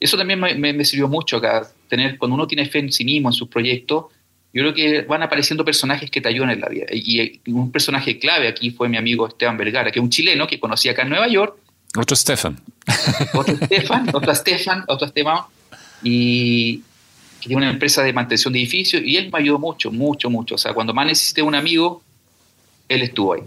eso 0.00 0.16
también 0.16 0.40
me, 0.40 0.54
me, 0.54 0.84
sirvió 0.84 1.08
mucho 1.08 1.36
acá, 1.36 1.68
tener, 1.88 2.18
cuando 2.18 2.34
uno 2.34 2.46
tiene 2.46 2.66
fe 2.66 2.80
en 2.80 2.92
sí 2.92 3.04
mismo, 3.04 3.28
en 3.28 3.32
sus 3.32 3.48
proyectos, 3.48 4.06
yo 4.54 4.62
creo 4.62 4.74
que 4.74 5.02
van 5.02 5.22
apareciendo 5.22 5.64
personajes 5.64 6.10
que 6.10 6.20
te 6.20 6.28
ayudan 6.28 6.50
en 6.50 6.60
la 6.60 6.68
vida. 6.68 6.86
Y, 6.92 7.40
un 7.46 7.72
personaje 7.72 8.18
clave 8.18 8.48
aquí 8.48 8.70
fue 8.70 8.88
mi 8.88 8.96
amigo 8.96 9.26
Esteban 9.26 9.56
Vergara, 9.56 9.90
que 9.90 9.98
es 9.98 10.02
un 10.02 10.10
chileno 10.10 10.46
que 10.46 10.60
conocí 10.60 10.88
acá 10.88 11.02
en 11.02 11.10
Nueva 11.10 11.28
York. 11.28 11.56
Otro 11.96 12.16
Stefan. 12.16 12.60
Otro 13.34 13.56
Stefan, 13.56 14.08
otro 14.12 14.34
Stefan, 14.34 14.84
otro 14.88 15.06
Esteban. 15.06 15.40
Y, 16.02 16.82
que 17.40 17.48
tiene 17.48 17.56
una 17.56 17.70
empresa 17.70 18.02
de 18.02 18.12
mantención 18.12 18.52
de 18.52 18.60
edificios, 18.60 19.02
y 19.04 19.16
él 19.16 19.30
me 19.32 19.40
ayudó 19.40 19.58
mucho, 19.58 19.90
mucho, 19.90 20.30
mucho. 20.30 20.54
O 20.54 20.58
sea, 20.58 20.72
cuando 20.72 20.94
más 20.94 21.06
necesité 21.06 21.42
un 21.42 21.54
amigo, 21.54 22.02
él 22.88 23.02
estuvo 23.02 23.34
ahí. 23.34 23.42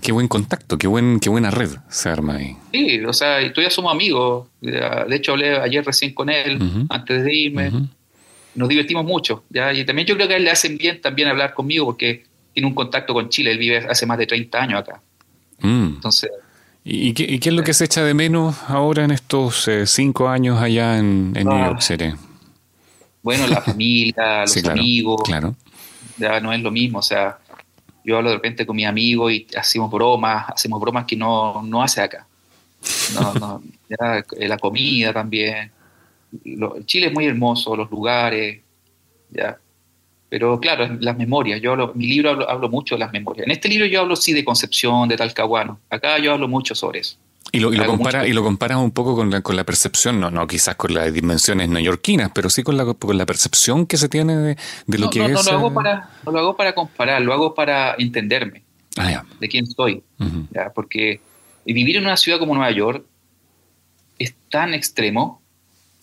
Qué, 0.00 0.12
buen 0.12 0.28
contacto, 0.28 0.78
qué, 0.78 0.86
buen, 0.86 1.18
qué 1.18 1.28
buena 1.28 1.50
red 1.50 1.70
se 1.88 2.08
arma 2.08 2.36
ahí. 2.36 2.56
Sí, 2.72 3.04
o 3.04 3.12
sea, 3.12 3.40
todavía 3.52 3.70
somos 3.70 3.92
amigos. 3.92 4.46
De 4.60 5.16
hecho, 5.16 5.32
hablé 5.32 5.56
ayer 5.56 5.84
recién 5.84 6.14
con 6.14 6.30
él, 6.30 6.86
antes 6.88 7.24
de 7.24 7.34
irme. 7.34 7.72
Nos 8.54 8.68
divertimos 8.68 9.04
mucho. 9.04 9.42
¿ya? 9.50 9.72
Y 9.72 9.84
también 9.84 10.06
yo 10.06 10.14
creo 10.14 10.28
que 10.28 10.34
a 10.34 10.36
él 10.36 10.44
le 10.44 10.52
hacen 10.52 10.78
bien 10.78 11.00
también 11.00 11.28
hablar 11.28 11.52
conmigo 11.52 11.86
porque 11.86 12.24
tiene 12.54 12.68
un 12.68 12.74
contacto 12.74 13.12
con 13.12 13.28
Chile. 13.28 13.50
Él 13.50 13.58
vive 13.58 13.78
hace 13.78 14.06
más 14.06 14.18
de 14.18 14.26
30 14.26 14.62
años 14.62 14.80
acá. 14.80 15.00
Mm. 15.60 15.86
Entonces... 15.94 16.30
¿Y 16.84 17.12
qué, 17.14 17.38
es 17.40 17.54
lo 17.54 17.62
que 17.62 17.74
se 17.74 17.84
echa 17.84 18.04
de 18.04 18.14
menos 18.14 18.56
ahora 18.68 19.04
en 19.04 19.12
estos 19.12 19.68
eh, 19.68 19.86
cinco 19.86 20.28
años 20.28 20.60
allá 20.60 20.98
en, 20.98 21.32
New 21.32 21.44
York 21.44 21.80
City? 21.80 22.12
Bueno, 23.22 23.46
la 23.46 23.60
familia, 23.62 24.42
los 24.42 24.64
amigos. 24.64 25.22
Claro. 25.24 25.56
Ya 26.18 26.40
no 26.40 26.52
es 26.52 26.60
lo 26.60 26.70
mismo. 26.70 26.98
O 26.98 27.02
sea, 27.02 27.38
yo 28.04 28.16
hablo 28.16 28.30
de 28.30 28.36
repente 28.36 28.66
con 28.66 28.76
mi 28.76 28.84
amigo 28.84 29.30
y 29.30 29.46
hacemos 29.56 29.90
bromas, 29.90 30.46
hacemos 30.48 30.80
bromas 30.80 31.04
que 31.04 31.16
no, 31.16 31.62
no 31.62 31.82
hace 31.82 32.00
acá. 32.00 32.26
No, 33.14 33.34
no, 33.34 33.62
eh, 34.38 34.48
la 34.48 34.58
comida 34.58 35.12
también. 35.12 35.70
Chile 36.86 37.08
es 37.08 37.12
muy 37.12 37.26
hermoso, 37.26 37.76
los 37.76 37.90
lugares, 37.90 38.60
ya. 39.30 39.58
Pero 40.32 40.58
claro, 40.58 40.96
las 40.98 41.18
memorias. 41.18 41.60
Yo 41.60 41.72
hablo, 41.72 41.92
mi 41.94 42.06
libro 42.06 42.48
hablo, 42.48 42.70
mucho 42.70 42.94
de 42.94 43.00
las 43.00 43.12
memorias. 43.12 43.44
En 43.44 43.52
este 43.52 43.68
libro 43.68 43.84
yo 43.84 44.00
hablo 44.00 44.16
sí 44.16 44.32
de 44.32 44.42
Concepción, 44.42 45.06
de 45.06 45.18
Talcahuano. 45.18 45.78
Acá 45.90 46.18
yo 46.20 46.32
hablo 46.32 46.48
mucho 46.48 46.74
sobre 46.74 47.00
eso. 47.00 47.18
Y 47.52 47.60
lo, 47.60 47.70
y 47.70 47.76
lo, 47.76 47.84
compara, 47.84 48.26
y 48.26 48.32
lo 48.32 48.42
comparas 48.42 48.78
un 48.78 48.92
poco 48.92 49.14
con 49.14 49.30
la, 49.30 49.42
con 49.42 49.56
la 49.56 49.64
percepción, 49.64 50.18
no, 50.20 50.30
no 50.30 50.46
quizás 50.46 50.76
con 50.76 50.94
las 50.94 51.12
dimensiones 51.12 51.68
neoyorquinas, 51.68 52.30
pero 52.34 52.48
sí 52.48 52.62
con 52.62 52.78
la, 52.78 52.86
con 52.94 53.18
la 53.18 53.26
percepción 53.26 53.84
que 53.84 53.98
se 53.98 54.08
tiene 54.08 54.56
de, 54.86 54.98
lo 54.98 55.10
que 55.10 55.22
es. 55.22 55.32
No, 55.32 55.42
lo 55.42 55.50
hago, 55.50 55.68
eh, 55.68 55.74
para, 55.74 56.10
no 56.24 56.32
lo 56.32 56.38
hago 56.38 56.56
para 56.56 56.74
comparar, 56.74 57.20
lo 57.20 57.34
hago 57.34 57.54
para 57.54 57.94
entenderme 57.98 58.62
ah, 58.96 59.24
de 59.38 59.48
quién 59.50 59.66
soy. 59.66 60.02
Porque 60.74 61.20
vivir 61.66 61.98
en 61.98 62.04
una 62.04 62.16
ciudad 62.16 62.38
como 62.38 62.54
Nueva 62.54 62.70
York 62.70 63.04
es 64.18 64.34
tan 64.48 64.72
extremo, 64.72 65.42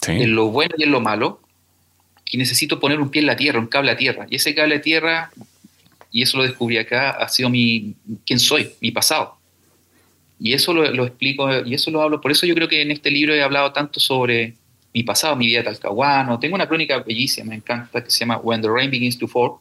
en 0.06 0.36
lo 0.36 0.52
bueno 0.52 0.76
y 0.78 0.84
en 0.84 0.92
lo 0.92 1.02
malo, 1.02 1.42
que 2.30 2.38
necesito 2.38 2.80
poner 2.80 3.02
un 3.02 3.10
pie 3.10 3.22
en 3.22 3.26
la 3.26 3.36
tierra, 3.36 3.60
un 3.60 3.68
cable 3.68 3.92
a 3.92 3.98
tierra. 3.98 4.28
Y 4.30 4.36
ese 4.36 4.54
cable 4.54 4.76
a 4.76 4.82
tierra, 4.82 5.32
y 6.12 6.22
eso 6.22 6.38
lo 6.38 6.44
descubrí 6.44 6.78
acá, 6.78 7.10
ha 7.10 7.28
sido 7.28 7.50
mi 7.50 7.96
quién 8.26 8.40
soy, 8.40 8.70
mi 8.80 8.92
pasado. 8.92 9.36
Y 10.40 10.54
eso 10.54 10.72
lo, 10.72 11.06
explico, 11.06 11.50
y 11.66 11.74
eso 11.74 11.92
lo 11.92 12.02
hablo. 12.02 12.22
Por 12.22 12.32
eso 12.32 12.46
yo 12.46 12.54
creo 12.54 12.70
que 12.70 12.82
en 12.82 12.92
este 12.92 13.10
libro 13.10 13.34
he 13.34 13.42
hablado 13.42 13.74
tanto 13.74 14.00
sobre 14.00 14.54
mi 14.94 15.04
pasado, 15.04 15.36
mi 15.36 15.48
vida 15.48 15.64
talcahuano. 15.64 16.40
Tengo 16.40 16.56
una 16.56 16.68
crónica 16.68 17.00
bellísima, 17.00 17.50
me 17.50 17.56
encanta, 17.56 18.04
que 18.04 18.12
se 18.12 18.20
llama 18.20 18.38
When 18.38 18.62
the 18.62 18.70
Rain 18.70 18.92
Begins 18.92 19.18
to 19.18 19.28
Fall. 19.28 19.54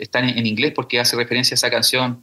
está 0.00 0.20
en, 0.20 0.46
inglés 0.46 0.72
porque 0.72 1.00
hace 1.00 1.16
referencia 1.16 1.54
a 1.54 1.56
esa 1.56 1.68
canción 1.68 2.22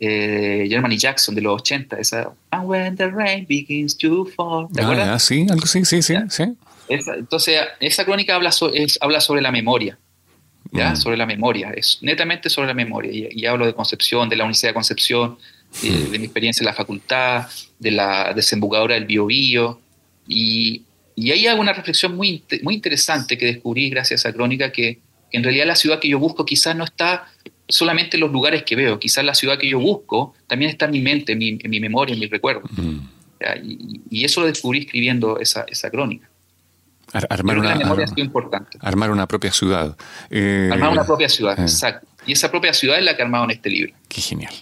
eh, 0.00 0.66
Germany 0.68 0.98
Jackson 0.98 1.34
de 1.34 1.42
los 1.42 1.60
80, 1.62 1.96
esa 1.96 2.32
And 2.50 2.68
When 2.68 2.96
the 2.96 3.08
Rain 3.08 3.46
Begins 3.48 3.96
to 3.98 4.26
Fall. 4.26 4.66
¿Te 4.74 4.82
ah, 4.82 5.18
sí, 5.20 5.46
algo 5.48 5.66
sí, 5.66 5.84
sí, 5.84 6.02
sí. 6.02 6.16
sí. 6.28 6.44
Entonces, 6.88 7.60
esa 7.80 8.04
crónica 8.04 8.34
habla, 8.34 8.50
habla 9.00 9.20
sobre 9.20 9.42
la 9.42 9.50
memoria. 9.50 9.98
¿ya? 10.72 10.92
Mm. 10.92 10.96
Sobre 10.96 11.16
la 11.16 11.26
memoria, 11.26 11.70
es 11.70 11.98
netamente 12.02 12.50
sobre 12.50 12.68
la 12.68 12.74
memoria. 12.74 13.12
Y, 13.12 13.28
y, 13.30 13.46
hablo 13.46 13.66
de 13.66 13.74
Concepción, 13.74 14.28
de 14.28 14.36
la 14.36 14.44
Universidad 14.44 14.70
de 14.70 14.74
Concepción, 14.74 15.38
de 15.82 16.18
mi 16.18 16.24
experiencia 16.24 16.62
en 16.62 16.66
la 16.66 16.74
facultad, 16.74 17.46
de 17.78 17.90
la 17.90 18.32
desembocadura 18.32 18.94
del 18.94 19.04
Biobío. 19.04 19.80
Y, 20.26 20.82
y 21.16 21.30
ahí 21.30 21.46
hago 21.46 21.60
una 21.60 21.72
reflexión 21.72 22.16
muy, 22.16 22.42
muy 22.62 22.74
interesante 22.74 23.36
que 23.38 23.46
descubrí 23.46 23.90
gracias 23.90 24.24
a 24.24 24.28
esa 24.28 24.36
crónica, 24.36 24.72
que, 24.72 25.00
en 25.34 25.42
realidad 25.42 25.66
la 25.66 25.74
ciudad 25.74 25.98
que 25.98 26.08
yo 26.08 26.18
busco 26.20 26.46
quizás 26.46 26.76
no 26.76 26.84
está 26.84 27.26
solamente 27.68 28.16
en 28.16 28.20
los 28.20 28.30
lugares 28.30 28.62
que 28.62 28.76
veo, 28.76 29.00
quizás 29.00 29.24
la 29.24 29.34
ciudad 29.34 29.58
que 29.58 29.68
yo 29.68 29.80
busco 29.80 30.34
también 30.46 30.70
está 30.70 30.84
en 30.84 30.92
mi 30.92 31.00
mente, 31.00 31.32
en 31.32 31.38
mi, 31.38 31.58
en 31.60 31.70
mi 31.70 31.80
memoria, 31.80 32.14
en 32.14 32.20
mi 32.20 32.26
recuerdo. 32.26 32.62
Mm. 32.70 32.98
Y, 34.10 34.24
eso 34.24 34.40
lo 34.40 34.46
descubrí 34.46 34.80
escribiendo 34.80 35.40
esa, 35.40 35.66
esa 35.68 35.90
crónica. 35.90 36.30
Armar 37.12 37.58
una, 37.58 37.74
memoria 37.74 38.06
importante. 38.16 38.78
Armar 38.80 39.10
una 39.10 39.26
propia 39.26 39.52
ciudad. 39.52 39.96
Eh, 40.30 40.70
armar 40.72 40.90
una 40.90 41.04
propia 41.04 41.28
ciudad, 41.28 41.58
eh. 41.58 41.62
exacto. 41.62 42.06
Y 42.26 42.32
esa 42.32 42.50
propia 42.50 42.72
ciudad 42.72 42.98
es 42.98 43.04
la 43.04 43.14
que 43.14 43.22
he 43.22 43.24
armado 43.24 43.44
en 43.44 43.50
este 43.52 43.70
libro. 43.70 43.94
Qué 44.08 44.20
genial 44.20 44.54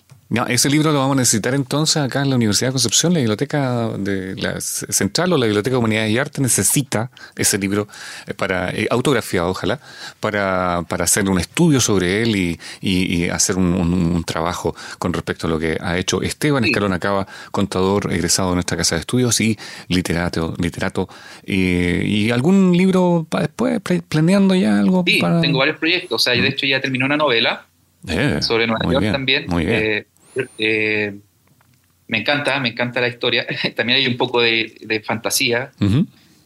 ese 0.49 0.71
libro 0.71 0.92
lo 0.92 0.99
vamos 0.99 1.16
a 1.16 1.21
necesitar 1.21 1.55
entonces 1.55 1.99
acá 1.99 2.23
en 2.23 2.31
la 2.31 2.37
Universidad 2.37 2.68
de 2.68 2.73
Concepción, 2.73 3.12
la 3.12 3.18
biblioteca 3.18 3.90
de 3.99 4.35
la 4.37 4.61
central 4.61 5.33
o 5.33 5.37
la 5.37 5.45
biblioteca 5.45 5.75
de 5.75 5.79
Humanidades 5.79 6.11
y 6.11 6.18
Arte 6.18 6.40
necesita 6.40 7.11
ese 7.37 7.59
libro 7.59 7.87
eh, 8.27 8.33
para 8.33 8.71
eh, 8.71 8.87
autografiado, 8.90 9.51
ojalá, 9.51 9.79
para, 10.21 10.85
para, 10.88 11.05
hacer 11.05 11.29
un 11.29 11.38
estudio 11.38 11.81
sobre 11.81 12.23
él 12.23 12.37
y, 12.37 12.59
y, 12.81 13.29
hacer 13.29 13.57
un, 13.57 14.25
trabajo 14.25 14.75
con 14.99 15.12
respecto 15.12 15.47
a 15.47 15.51
lo 15.51 15.59
que 15.59 15.77
ha 15.81 15.99
hecho 15.99 16.23
Esteban 16.23 16.64
Escalón 16.64 16.92
Acaba, 16.92 17.27
contador 17.51 18.12
egresado 18.12 18.51
de 18.51 18.55
nuestra 18.55 18.77
casa 18.77 18.95
de 18.95 19.01
estudios 19.01 19.40
y 19.40 19.59
literato, 19.88 20.55
literato 20.59 21.09
y, 21.45 22.31
algún 22.31 22.75
libro 22.75 23.27
para 23.29 23.42
después 23.47 23.81
planeando 24.09 24.55
ya 24.55 24.79
algo. 24.79 25.05
Sí, 25.07 25.21
tengo 25.42 25.59
varios 25.59 25.79
proyectos, 25.79 26.23
o 26.23 26.25
sea, 26.25 26.33
de 26.33 26.40
mm. 26.40 26.53
hecho 26.53 26.66
ya 26.66 26.81
terminó 26.81 27.05
una 27.05 27.16
novela. 27.16 27.66
Eh, 28.09 28.42
sobre 28.42 28.66
Nueva 28.66 28.92
York 28.92 29.12
también. 29.12 29.47
Muy 29.49 29.64
bien. 29.64 29.79
Eh, 29.81 30.07
me 30.37 32.18
encanta, 32.18 32.61
me 32.61 32.71
encanta 32.71 33.01
la 33.01 33.09
historia. 33.09 33.47
También 33.77 33.99
hay 33.99 34.07
un 34.07 34.16
poco 34.16 34.40
de, 34.40 35.03
fantasía. 35.05 35.73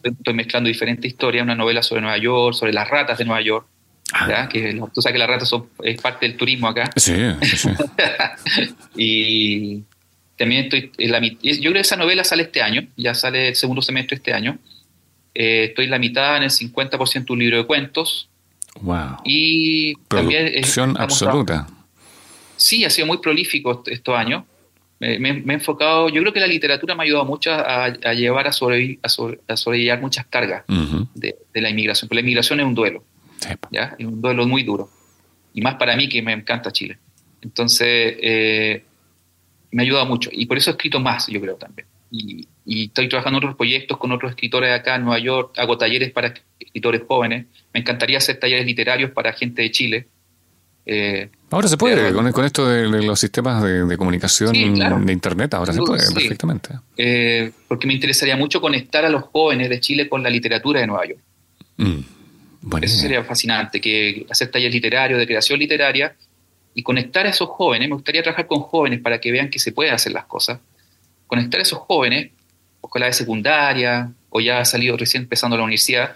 Estoy 0.03 0.33
mezclando 0.33 0.67
diferentes 0.67 1.05
historias, 1.05 1.43
una 1.43 1.55
novela 1.55 1.83
sobre 1.83 2.01
Nueva 2.01 2.17
York, 2.17 2.55
sobre 2.55 2.73
las 2.73 2.89
ratas 2.89 3.17
de 3.17 3.25
Nueva 3.25 3.41
York. 3.41 3.67
Ah. 4.13 4.47
Que, 4.49 4.79
tú 4.93 5.01
sabes 5.01 5.13
que 5.13 5.19
las 5.19 5.27
ratas 5.27 5.49
son 5.49 5.67
es 5.83 6.01
parte 6.01 6.25
del 6.25 6.37
turismo 6.37 6.67
acá. 6.67 6.89
Sí, 6.95 7.13
sí. 7.41 7.69
y 8.95 9.83
también 10.37 10.65
estoy 10.65 10.91
en 10.97 11.11
la 11.11 11.19
Yo 11.19 11.59
creo 11.59 11.73
que 11.73 11.79
esa 11.79 11.97
novela 11.97 12.23
sale 12.23 12.43
este 12.43 12.61
año, 12.61 12.87
ya 12.95 13.13
sale 13.13 13.49
el 13.49 13.55
segundo 13.55 13.81
semestre 13.81 14.15
este 14.15 14.33
año. 14.33 14.59
Eh, 15.33 15.65
estoy 15.65 15.85
en 15.85 15.91
la 15.91 15.99
mitad, 15.99 16.37
en 16.37 16.43
el 16.43 16.49
50% 16.49 17.25
de 17.25 17.33
un 17.33 17.39
libro 17.39 17.57
de 17.57 17.65
cuentos. 17.65 18.29
Wow. 18.79 19.17
Y 19.25 19.95
Producción 20.07 20.93
también. 20.93 21.03
absoluta. 21.03 21.67
Sí, 22.67 22.83
ha 22.83 22.89
sido 22.89 23.07
muy 23.07 23.19
prolífico 23.19 23.81
estos 23.85 24.13
años. 24.13 24.43
Me, 24.99 25.29
he 25.29 25.53
enfocado, 25.53 26.09
yo 26.09 26.19
creo 26.19 26.33
que 26.33 26.41
la 26.41 26.47
literatura 26.47 26.95
me 26.95 27.03
ha 27.03 27.05
ayudado 27.05 27.23
mucho 27.23 27.49
a, 27.49 28.13
llevar 28.13 28.45
a, 28.45 28.51
sobrevivir, 28.51 28.99
a, 29.01 29.55
sobrellevar 29.55 30.01
muchas 30.01 30.25
cargas 30.25 30.65
de, 31.15 31.37
la 31.53 31.69
inmigración. 31.69 32.09
Porque 32.09 32.15
la 32.15 32.21
inmigración 32.21 32.59
es 32.59 32.65
un 32.65 32.75
duelo, 32.75 33.05
¿ya? 33.71 33.95
es 33.97 34.05
un 34.05 34.21
duelo 34.21 34.45
muy 34.45 34.63
duro. 34.63 34.89
Y 35.53 35.61
más 35.61 35.75
para 35.75 35.95
mí 35.95 36.09
que 36.09 36.21
me 36.21 36.33
encanta 36.33 36.73
Chile. 36.73 36.97
Entonces, 37.41 38.17
eh, 38.21 38.83
me 39.71 39.83
ha 39.83 39.85
ayudado 39.85 40.05
mucho. 40.05 40.29
Y 40.33 40.45
por 40.45 40.57
eso 40.57 40.69
he 40.69 40.73
escrito 40.73 40.99
más, 40.99 41.27
yo 41.27 41.39
creo 41.39 41.55
también. 41.55 41.87
Y, 42.11 42.49
y, 42.65 42.87
estoy 42.87 43.07
trabajando 43.07 43.37
en 43.37 43.45
otros 43.45 43.55
proyectos 43.55 43.97
con 43.97 44.11
otros 44.11 44.31
escritores 44.31 44.77
acá 44.77 44.95
en 44.95 45.03
Nueva 45.03 45.19
York. 45.19 45.57
Hago 45.57 45.77
talleres 45.77 46.11
para 46.11 46.33
escritores 46.59 47.03
jóvenes. 47.07 47.45
Me 47.73 47.79
encantaría 47.79 48.17
hacer 48.17 48.41
talleres 48.41 48.65
literarios 48.65 49.11
para 49.11 49.31
gente 49.31 49.61
de 49.61 49.71
Chile 49.71 50.07
eh, 50.89 51.29
ahora 51.51 51.67
se 51.67 51.75
puede, 51.75 52.13
con, 52.13 52.45
esto 52.45 52.65
de, 52.65 52.87
los 52.87 53.19
sistemas 53.19 53.61
de, 53.61 53.97
comunicación 53.97 54.53
de 54.53 55.11
Internet, 55.11 55.53
ahora 55.53 55.73
se 55.73 55.81
puede 55.81 56.01
perfectamente. 56.13 56.69
Eh, 56.95 57.51
porque 57.67 57.85
me 57.87 57.93
interesaría 57.93 58.37
mucho 58.37 58.61
conectar 58.61 59.03
a 59.03 59.09
los 59.09 59.23
jóvenes 59.23 59.69
de 59.69 59.81
Chile 59.81 60.07
con 60.07 60.23
la 60.23 60.29
literatura 60.29 60.79
de 60.79 60.87
Nueva 60.87 61.05
York. 61.05 61.19
Mm, 61.75 61.99
Eso 62.81 62.97
sería 62.99 63.21
fascinante, 63.25 63.81
que 63.81 64.25
hacer 64.29 64.49
talleres 64.49 64.73
literarios, 64.73 65.19
de 65.19 65.27
creación 65.27 65.59
literaria, 65.59 66.15
y 66.73 66.83
conectar 66.83 67.25
a 67.25 67.29
esos 67.29 67.49
jóvenes, 67.49 67.89
me 67.89 67.95
gustaría 67.95 68.23
trabajar 68.23 68.47
con 68.47 68.61
jóvenes 68.61 69.01
para 69.01 69.19
que 69.19 69.29
vean 69.31 69.49
que 69.49 69.59
se 69.59 69.73
pueden 69.73 69.93
hacer 69.93 70.13
las 70.13 70.25
cosas, 70.25 70.59
conectar 71.27 71.59
a 71.59 71.63
esos 71.63 71.79
jóvenes, 71.79 72.31
la 72.95 73.07
de 73.07 73.13
secundaria, 73.13 74.11
o 74.29 74.39
ya 74.39 74.59
ha 74.59 74.65
salido 74.65 74.95
recién 74.95 75.23
empezando 75.23 75.57
la 75.57 75.63
universidad, 75.63 76.15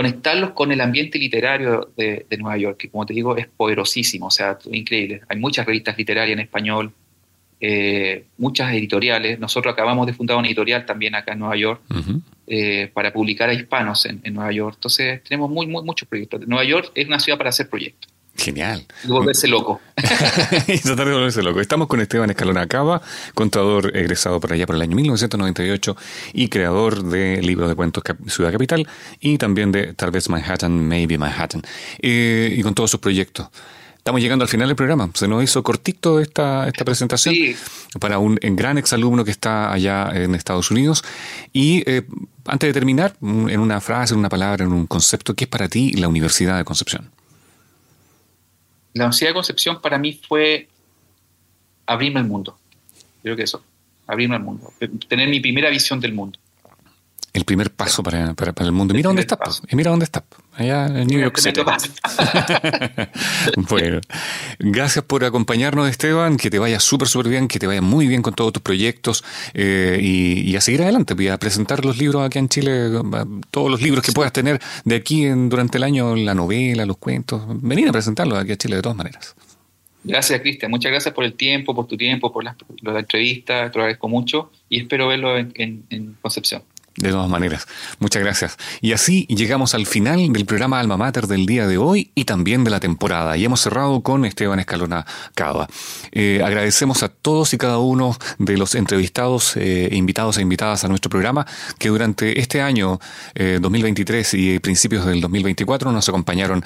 conectarlos 0.00 0.52
con 0.52 0.72
el 0.72 0.80
ambiente 0.80 1.18
literario 1.18 1.90
de, 1.94 2.24
Nueva 2.38 2.56
York, 2.56 2.78
que 2.78 2.88
como 2.88 3.04
te 3.04 3.12
digo 3.12 3.36
es 3.36 3.46
poderosísimo, 3.46 4.28
o 4.28 4.30
sea, 4.30 4.58
increíble. 4.72 5.20
Hay 5.28 5.38
muchas 5.38 5.66
revistas 5.66 5.98
literarias 5.98 6.32
en 6.32 6.40
español, 6.40 6.90
eh, 7.60 8.24
muchas 8.38 8.72
editoriales. 8.72 9.38
Nosotros 9.38 9.74
acabamos 9.74 10.06
de 10.06 10.14
fundar 10.14 10.38
una 10.38 10.46
editorial 10.46 10.86
también 10.86 11.14
acá 11.14 11.34
en 11.34 11.40
Nueva 11.40 11.54
York 11.54 11.82
eh, 12.46 12.90
para 12.94 13.12
publicar 13.12 13.50
a 13.50 13.52
hispanos 13.52 14.06
en, 14.06 14.22
Nueva 14.32 14.52
York. 14.52 14.76
Entonces 14.78 15.22
tenemos 15.22 15.50
muy, 15.50 15.66
muy, 15.66 15.84
muchos 15.84 16.08
proyectos. 16.08 16.48
Nueva 16.48 16.64
York 16.64 16.92
es 16.94 17.06
una 17.06 17.20
ciudad 17.20 17.36
para 17.36 17.50
hacer 17.50 17.68
proyectos. 17.68 18.10
Genial. 18.40 18.86
Y 19.04 19.08
volverse 19.08 19.46
loco. 19.48 19.82
y 20.66 20.78
tratar 20.78 21.06
de 21.06 21.12
volverse 21.12 21.42
loco. 21.42 21.60
Estamos 21.60 21.88
con 21.88 22.00
Esteban 22.00 22.30
Escalona 22.30 22.66
Cava, 22.66 23.02
contador 23.34 23.94
egresado 23.94 24.40
por 24.40 24.54
allá 24.54 24.66
por 24.66 24.76
el 24.76 24.82
año 24.82 24.96
1998 24.96 25.94
y 26.32 26.48
creador 26.48 27.04
de 27.04 27.42
libros 27.42 27.68
de 27.68 27.74
cuentos 27.74 28.02
Ciudad 28.28 28.50
Capital 28.50 28.88
y 29.20 29.36
también 29.36 29.72
de 29.72 29.92
tal 29.92 30.10
vez 30.10 30.30
Manhattan, 30.30 30.88
Maybe 30.88 31.18
Manhattan, 31.18 31.60
eh, 32.00 32.54
y 32.56 32.62
con 32.62 32.74
todos 32.74 32.90
sus 32.90 33.00
proyectos. 33.00 33.48
Estamos 33.98 34.22
llegando 34.22 34.42
al 34.42 34.48
final 34.48 34.68
del 34.68 34.76
programa. 34.76 35.10
Se 35.12 35.28
nos 35.28 35.44
hizo 35.44 35.62
cortito 35.62 36.18
esta, 36.20 36.66
esta 36.66 36.86
presentación 36.86 37.34
para 38.00 38.18
un, 38.18 38.38
gran 38.40 38.78
exalumno 38.78 39.26
que 39.26 39.30
está 39.30 39.70
allá 39.70 40.08
en 40.14 40.34
Estados 40.34 40.70
Unidos. 40.70 41.04
Y 41.52 41.82
eh, 41.84 42.06
antes 42.46 42.68
de 42.68 42.72
terminar, 42.72 43.14
en 43.20 43.60
una 43.60 43.82
frase, 43.82 44.14
en 44.14 44.20
una 44.20 44.30
palabra, 44.30 44.64
en 44.64 44.72
un 44.72 44.86
concepto, 44.86 45.34
¿qué 45.34 45.44
es 45.44 45.50
para 45.50 45.68
ti 45.68 45.92
la 45.92 46.08
Universidad 46.08 46.56
de 46.56 46.64
Concepción? 46.64 47.10
La 48.94 49.04
Universidad 49.04 49.30
de 49.30 49.34
Concepción 49.34 49.80
para 49.80 49.98
mí 49.98 50.18
fue 50.26 50.68
abrirme 51.86 52.18
al 52.18 52.26
mundo. 52.26 52.58
Creo 53.22 53.36
que 53.36 53.44
eso, 53.44 53.62
abrirme 54.06 54.36
al 54.36 54.42
mundo, 54.42 54.72
tener 55.08 55.28
mi 55.28 55.38
primera 55.38 55.70
visión 55.70 56.00
del 56.00 56.12
mundo 56.12 56.39
el 57.32 57.44
primer 57.44 57.70
paso 57.70 58.02
para, 58.02 58.34
el 58.58 58.72
mundo. 58.72 58.94
Mira 58.94 59.08
dónde 59.08 59.22
está, 59.22 59.38
y 59.68 59.76
mira 59.76 59.90
dónde 59.90 60.04
está, 60.04 60.24
allá 60.54 60.86
en 60.86 61.06
New 61.06 61.20
York 61.20 61.38
City. 61.38 61.60
bueno, 63.68 64.00
gracias 64.58 65.04
por 65.04 65.24
acompañarnos, 65.24 65.88
Esteban, 65.88 66.36
que 66.36 66.50
te 66.50 66.58
vaya 66.58 66.80
súper, 66.80 67.08
súper 67.08 67.30
bien, 67.30 67.48
que 67.48 67.58
te 67.58 67.66
vaya 67.66 67.82
muy 67.82 68.08
bien 68.08 68.22
con 68.22 68.34
todos 68.34 68.52
tus 68.52 68.62
proyectos 68.62 69.24
eh, 69.54 69.98
y, 70.00 70.56
a 70.56 70.60
seguir 70.60 70.82
adelante, 70.82 71.14
voy 71.14 71.28
a 71.28 71.38
presentar 71.38 71.84
los 71.84 71.98
libros 71.98 72.24
aquí 72.24 72.38
en 72.38 72.48
Chile, 72.48 72.90
todos 73.50 73.70
los 73.70 73.80
libros 73.80 74.04
que 74.04 74.12
puedas 74.12 74.32
tener 74.32 74.60
de 74.84 74.96
aquí 74.96 75.26
en, 75.26 75.48
durante 75.48 75.78
el 75.78 75.84
año, 75.84 76.16
la 76.16 76.34
novela, 76.34 76.84
los 76.84 76.96
cuentos, 76.96 77.42
venir 77.62 77.88
a 77.88 77.92
presentarlos 77.92 78.38
aquí 78.38 78.52
a 78.52 78.56
Chile 78.56 78.76
de 78.76 78.82
todas 78.82 78.96
maneras. 78.96 79.36
Gracias, 80.02 80.40
Cristian. 80.40 80.70
Muchas 80.70 80.90
gracias 80.90 81.14
por 81.14 81.24
el 81.24 81.34
tiempo, 81.34 81.74
por 81.74 81.86
tu 81.86 81.96
tiempo, 81.96 82.32
por 82.32 82.42
la, 82.42 82.56
entrevista. 82.98 83.70
Te 83.70 83.78
lo 83.78 83.84
agradezco 83.84 84.08
mucho 84.08 84.50
y 84.68 84.80
espero 84.80 85.08
verlo 85.08 85.36
en 85.36 86.16
Concepción. 86.22 86.62
De 86.96 87.10
todas 87.10 87.30
maneras, 87.30 87.68
muchas 88.00 88.20
gracias. 88.20 88.56
Y 88.80 88.92
así 88.92 89.24
llegamos 89.28 89.74
al 89.74 89.86
final 89.86 90.32
del 90.32 90.44
programa 90.44 90.80
Alma 90.80 90.96
Mater 90.96 91.28
del 91.28 91.46
día 91.46 91.68
de 91.68 91.78
hoy 91.78 92.10
y 92.16 92.24
también 92.24 92.64
de 92.64 92.70
la 92.70 92.80
temporada. 92.80 93.36
Y 93.36 93.44
hemos 93.44 93.60
cerrado 93.60 94.00
con 94.00 94.24
Esteban 94.24 94.58
Escalona 94.58 95.06
Cava. 95.36 95.68
Eh, 96.10 96.42
agradecemos 96.44 97.04
a 97.04 97.08
todos 97.08 97.54
y 97.54 97.58
cada 97.58 97.78
uno 97.78 98.16
de 98.38 98.56
los 98.58 98.74
entrevistados, 98.74 99.56
eh, 99.56 99.88
invitados 99.92 100.38
e 100.38 100.42
invitadas 100.42 100.84
a 100.84 100.88
nuestro 100.88 101.10
programa 101.10 101.46
que 101.78 101.90
durante 101.90 102.40
este 102.40 102.60
año 102.60 102.98
2023 103.34 104.34
eh, 104.34 104.38
y 104.38 104.58
principios 104.58 105.06
del 105.06 105.20
2024 105.20 105.92
nos 105.92 106.08
acompañaron 106.08 106.64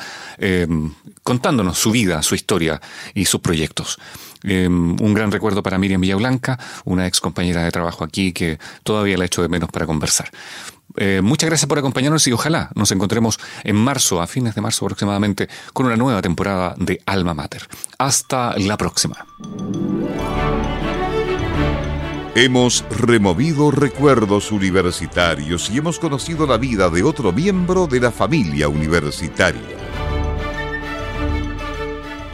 contándonos 1.22 1.78
su 1.78 1.90
vida, 1.90 2.22
su 2.22 2.34
historia 2.34 2.80
y 3.14 3.26
sus 3.26 3.40
proyectos. 3.40 3.98
Em, 4.44 4.96
un 5.00 5.14
gran 5.14 5.32
recuerdo 5.32 5.62
para 5.62 5.78
Miriam 5.78 6.00
Villablanca, 6.00 6.58
una 6.84 7.06
ex 7.06 7.20
compañera 7.20 7.64
de 7.64 7.70
trabajo 7.70 8.04
aquí 8.04 8.32
que 8.32 8.58
todavía 8.82 9.16
la 9.16 9.24
echo 9.24 9.42
de 9.42 9.48
menos 9.48 9.70
para 9.70 9.86
conversar. 9.86 10.30
Eh, 10.96 11.20
muchas 11.22 11.48
gracias 11.48 11.66
por 11.66 11.78
acompañarnos 11.78 12.26
y 12.28 12.32
ojalá 12.32 12.70
nos 12.74 12.92
encontremos 12.92 13.40
en 13.64 13.76
marzo, 13.76 14.20
a 14.20 14.26
fines 14.26 14.54
de 14.54 14.60
marzo 14.60 14.84
aproximadamente, 14.84 15.48
con 15.72 15.86
una 15.86 15.96
nueva 15.96 16.22
temporada 16.22 16.74
de 16.76 17.00
Alma 17.06 17.34
Mater. 17.34 17.66
Hasta 17.98 18.56
la 18.58 18.76
próxima. 18.76 19.26
Hemos 22.36 22.84
removido 22.90 23.70
recuerdos 23.70 24.50
universitarios 24.52 25.70
y 25.70 25.78
hemos 25.78 25.98
conocido 25.98 26.46
la 26.46 26.58
vida 26.58 26.90
de 26.90 27.02
otro 27.04 27.32
miembro 27.32 27.86
de 27.86 28.00
la 28.00 28.10
familia 28.10 28.68
universitaria. 28.68 29.62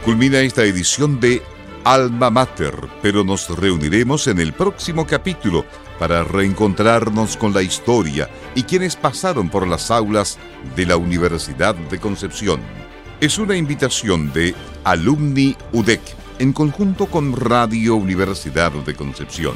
Culmina 0.03 0.39
esta 0.39 0.63
edición 0.63 1.19
de 1.19 1.43
Alma 1.83 2.29
Mater, 2.29 2.75
pero 3.01 3.23
nos 3.23 3.49
reuniremos 3.49 4.27
en 4.27 4.39
el 4.39 4.53
próximo 4.53 5.07
capítulo 5.07 5.65
para 5.97 6.23
reencontrarnos 6.23 7.37
con 7.37 7.53
la 7.53 7.61
historia 7.61 8.29
y 8.55 8.63
quienes 8.63 8.95
pasaron 8.95 9.49
por 9.49 9.67
las 9.67 9.89
aulas 9.89 10.37
de 10.75 10.85
la 10.85 10.97
Universidad 10.97 11.75
de 11.75 11.99
Concepción. 11.99 12.61
Es 13.19 13.37
una 13.37 13.55
invitación 13.55 14.31
de 14.33 14.53
Alumni 14.83 15.55
UDEC 15.73 16.01
en 16.39 16.53
conjunto 16.53 17.07
con 17.07 17.35
Radio 17.35 17.95
Universidad 17.95 18.71
de 18.71 18.95
Concepción. 18.95 19.53